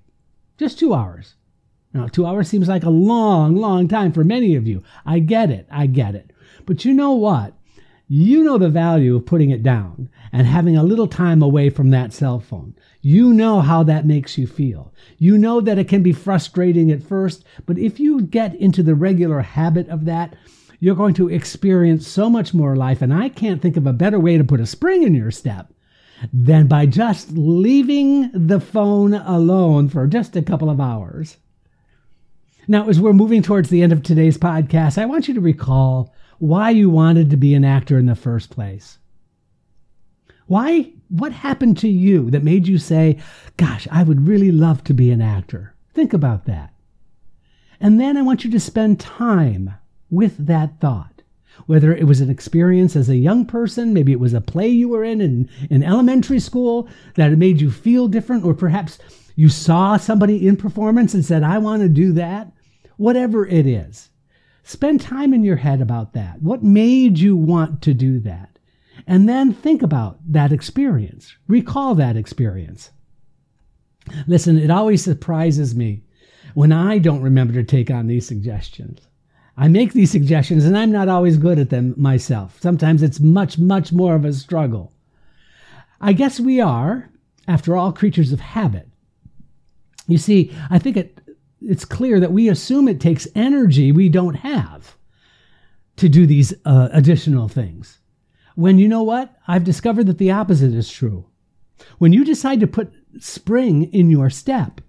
Just 0.58 0.78
two 0.78 0.92
hours. 0.92 1.36
Now, 1.96 2.08
two 2.08 2.26
hours 2.26 2.48
seems 2.48 2.68
like 2.68 2.84
a 2.84 2.90
long, 2.90 3.56
long 3.56 3.88
time 3.88 4.12
for 4.12 4.22
many 4.22 4.54
of 4.54 4.66
you. 4.66 4.82
I 5.04 5.18
get 5.18 5.50
it. 5.50 5.66
I 5.70 5.86
get 5.86 6.14
it. 6.14 6.32
But 6.66 6.84
you 6.84 6.92
know 6.92 7.12
what? 7.12 7.54
You 8.08 8.44
know 8.44 8.58
the 8.58 8.68
value 8.68 9.16
of 9.16 9.26
putting 9.26 9.50
it 9.50 9.62
down 9.62 10.08
and 10.30 10.46
having 10.46 10.76
a 10.76 10.82
little 10.82 11.08
time 11.08 11.42
away 11.42 11.70
from 11.70 11.90
that 11.90 12.12
cell 12.12 12.38
phone. 12.38 12.74
You 13.00 13.32
know 13.32 13.60
how 13.60 13.82
that 13.84 14.06
makes 14.06 14.38
you 14.38 14.46
feel. 14.46 14.92
You 15.18 15.38
know 15.38 15.60
that 15.60 15.78
it 15.78 15.88
can 15.88 16.02
be 16.02 16.12
frustrating 16.12 16.90
at 16.92 17.02
first, 17.02 17.44
but 17.64 17.78
if 17.78 17.98
you 17.98 18.22
get 18.22 18.54
into 18.54 18.82
the 18.82 18.94
regular 18.94 19.40
habit 19.40 19.88
of 19.88 20.04
that, 20.04 20.36
you're 20.78 20.94
going 20.94 21.14
to 21.14 21.28
experience 21.28 22.06
so 22.06 22.28
much 22.28 22.54
more 22.54 22.76
life. 22.76 23.02
And 23.02 23.12
I 23.12 23.28
can't 23.28 23.62
think 23.62 23.76
of 23.76 23.86
a 23.86 23.92
better 23.92 24.20
way 24.20 24.36
to 24.36 24.44
put 24.44 24.60
a 24.60 24.66
spring 24.66 25.02
in 25.02 25.14
your 25.14 25.30
step 25.30 25.72
than 26.32 26.66
by 26.66 26.86
just 26.86 27.32
leaving 27.32 28.30
the 28.32 28.60
phone 28.60 29.14
alone 29.14 29.88
for 29.88 30.06
just 30.06 30.36
a 30.36 30.42
couple 30.42 30.70
of 30.70 30.80
hours. 30.80 31.38
Now, 32.68 32.88
as 32.88 33.00
we're 33.00 33.12
moving 33.12 33.42
towards 33.42 33.70
the 33.70 33.82
end 33.82 33.92
of 33.92 34.02
today's 34.02 34.36
podcast, 34.36 34.98
I 34.98 35.06
want 35.06 35.28
you 35.28 35.34
to 35.34 35.40
recall 35.40 36.12
why 36.38 36.70
you 36.70 36.90
wanted 36.90 37.30
to 37.30 37.36
be 37.36 37.54
an 37.54 37.64
actor 37.64 37.96
in 37.96 38.06
the 38.06 38.16
first 38.16 38.50
place. 38.50 38.98
Why? 40.46 40.90
What 41.08 41.30
happened 41.30 41.78
to 41.78 41.88
you 41.88 42.28
that 42.32 42.42
made 42.42 42.66
you 42.66 42.78
say, 42.78 43.18
Gosh, 43.56 43.86
I 43.92 44.02
would 44.02 44.26
really 44.26 44.50
love 44.50 44.82
to 44.84 44.94
be 44.94 45.12
an 45.12 45.22
actor? 45.22 45.74
Think 45.94 46.12
about 46.12 46.46
that. 46.46 46.74
And 47.80 48.00
then 48.00 48.16
I 48.16 48.22
want 48.22 48.44
you 48.44 48.50
to 48.50 48.58
spend 48.58 48.98
time 48.98 49.74
with 50.10 50.46
that 50.46 50.80
thought. 50.80 51.22
Whether 51.66 51.94
it 51.94 52.04
was 52.04 52.20
an 52.20 52.30
experience 52.30 52.96
as 52.96 53.08
a 53.08 53.16
young 53.16 53.46
person, 53.46 53.94
maybe 53.94 54.10
it 54.10 54.20
was 54.20 54.34
a 54.34 54.40
play 54.40 54.68
you 54.68 54.88
were 54.88 55.04
in, 55.04 55.20
in 55.20 55.48
in 55.70 55.84
elementary 55.84 56.40
school 56.40 56.88
that 57.14 57.30
made 57.38 57.60
you 57.60 57.70
feel 57.70 58.08
different, 58.08 58.44
or 58.44 58.54
perhaps 58.54 58.98
you 59.36 59.48
saw 59.48 59.96
somebody 59.96 60.48
in 60.48 60.56
performance 60.56 61.14
and 61.14 61.24
said, 61.24 61.44
I 61.44 61.58
want 61.58 61.82
to 61.82 61.88
do 61.88 62.12
that 62.14 62.52
whatever 62.96 63.46
it 63.46 63.66
is. 63.66 64.10
Spend 64.62 65.00
time 65.00 65.32
in 65.32 65.44
your 65.44 65.56
head 65.56 65.80
about 65.80 66.12
that. 66.14 66.42
What 66.42 66.62
made 66.62 67.18
you 67.18 67.36
want 67.36 67.82
to 67.82 67.94
do 67.94 68.18
that? 68.20 68.58
And 69.06 69.28
then 69.28 69.52
think 69.52 69.82
about 69.82 70.18
that 70.32 70.52
experience. 70.52 71.34
Recall 71.46 71.94
that 71.94 72.16
experience. 72.16 72.90
Listen, 74.26 74.58
it 74.58 74.70
always 74.70 75.04
surprises 75.04 75.74
me 75.74 76.02
when 76.54 76.72
I 76.72 76.98
don't 76.98 77.22
remember 77.22 77.52
to 77.54 77.64
take 77.64 77.90
on 77.90 78.06
these 78.06 78.26
suggestions. 78.26 79.00
I 79.56 79.68
make 79.68 79.92
these 79.92 80.10
suggestions 80.10 80.64
and 80.64 80.76
I'm 80.76 80.92
not 80.92 81.08
always 81.08 81.36
good 81.36 81.58
at 81.58 81.70
them 81.70 81.94
myself. 81.96 82.60
Sometimes 82.60 83.02
it's 83.02 83.20
much, 83.20 83.58
much 83.58 83.92
more 83.92 84.14
of 84.14 84.24
a 84.24 84.32
struggle. 84.32 84.92
I 86.00 86.12
guess 86.12 86.38
we 86.38 86.60
are, 86.60 87.08
after 87.48 87.76
all, 87.76 87.92
creatures 87.92 88.32
of 88.32 88.40
habit. 88.40 88.88
You 90.06 90.18
see, 90.18 90.52
I 90.70 90.78
think 90.78 90.96
it 90.96 91.18
it's 91.60 91.84
clear 91.84 92.20
that 92.20 92.32
we 92.32 92.48
assume 92.48 92.88
it 92.88 93.00
takes 93.00 93.28
energy 93.34 93.92
we 93.92 94.08
don't 94.08 94.34
have 94.34 94.96
to 95.96 96.08
do 96.08 96.26
these 96.26 96.52
uh, 96.64 96.88
additional 96.92 97.48
things. 97.48 97.98
When 98.54 98.78
you 98.78 98.88
know 98.88 99.02
what? 99.02 99.34
I've 99.48 99.64
discovered 99.64 100.06
that 100.06 100.18
the 100.18 100.30
opposite 100.30 100.74
is 100.74 100.90
true. 100.90 101.26
When 101.98 102.12
you 102.12 102.24
decide 102.24 102.60
to 102.60 102.66
put 102.66 102.92
spring 103.18 103.84
in 103.92 104.10
your 104.10 104.30
step, 104.30 104.80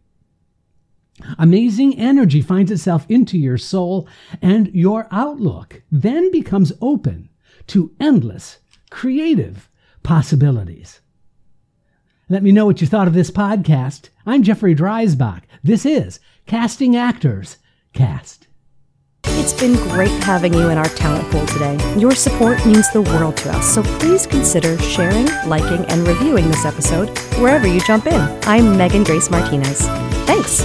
amazing 1.37 1.97
energy 1.97 2.41
finds 2.41 2.71
itself 2.71 3.05
into 3.09 3.37
your 3.37 3.57
soul, 3.57 4.07
and 4.41 4.67
your 4.73 5.07
outlook 5.11 5.81
then 5.91 6.31
becomes 6.31 6.73
open 6.81 7.29
to 7.67 7.93
endless 7.99 8.59
creative 8.89 9.69
possibilities. 10.03 11.01
Let 12.29 12.43
me 12.43 12.51
know 12.51 12.65
what 12.65 12.81
you 12.81 12.87
thought 12.87 13.07
of 13.07 13.13
this 13.13 13.31
podcast. 13.31 14.09
I'm 14.25 14.43
Jeffrey 14.43 14.75
Dreisbach. 14.75 15.43
This 15.63 15.85
is 15.85 16.19
Casting 16.47 16.95
Actors 16.95 17.57
Cast. 17.91 18.47
It's 19.25 19.51
been 19.51 19.73
great 19.89 20.23
having 20.23 20.53
you 20.53 20.69
in 20.69 20.77
our 20.77 20.87
talent 20.87 21.29
pool 21.29 21.45
today. 21.45 21.77
Your 21.99 22.15
support 22.15 22.65
means 22.65 22.89
the 22.93 23.01
world 23.01 23.35
to 23.37 23.51
us, 23.51 23.75
so 23.75 23.83
please 23.99 24.25
consider 24.25 24.79
sharing, 24.79 25.25
liking, 25.45 25.83
and 25.87 26.07
reviewing 26.07 26.47
this 26.47 26.63
episode 26.63 27.09
wherever 27.37 27.67
you 27.67 27.81
jump 27.81 28.05
in. 28.07 28.21
I'm 28.43 28.77
Megan 28.77 29.03
Grace 29.03 29.29
Martinez. 29.29 29.81
Thanks. 30.25 30.63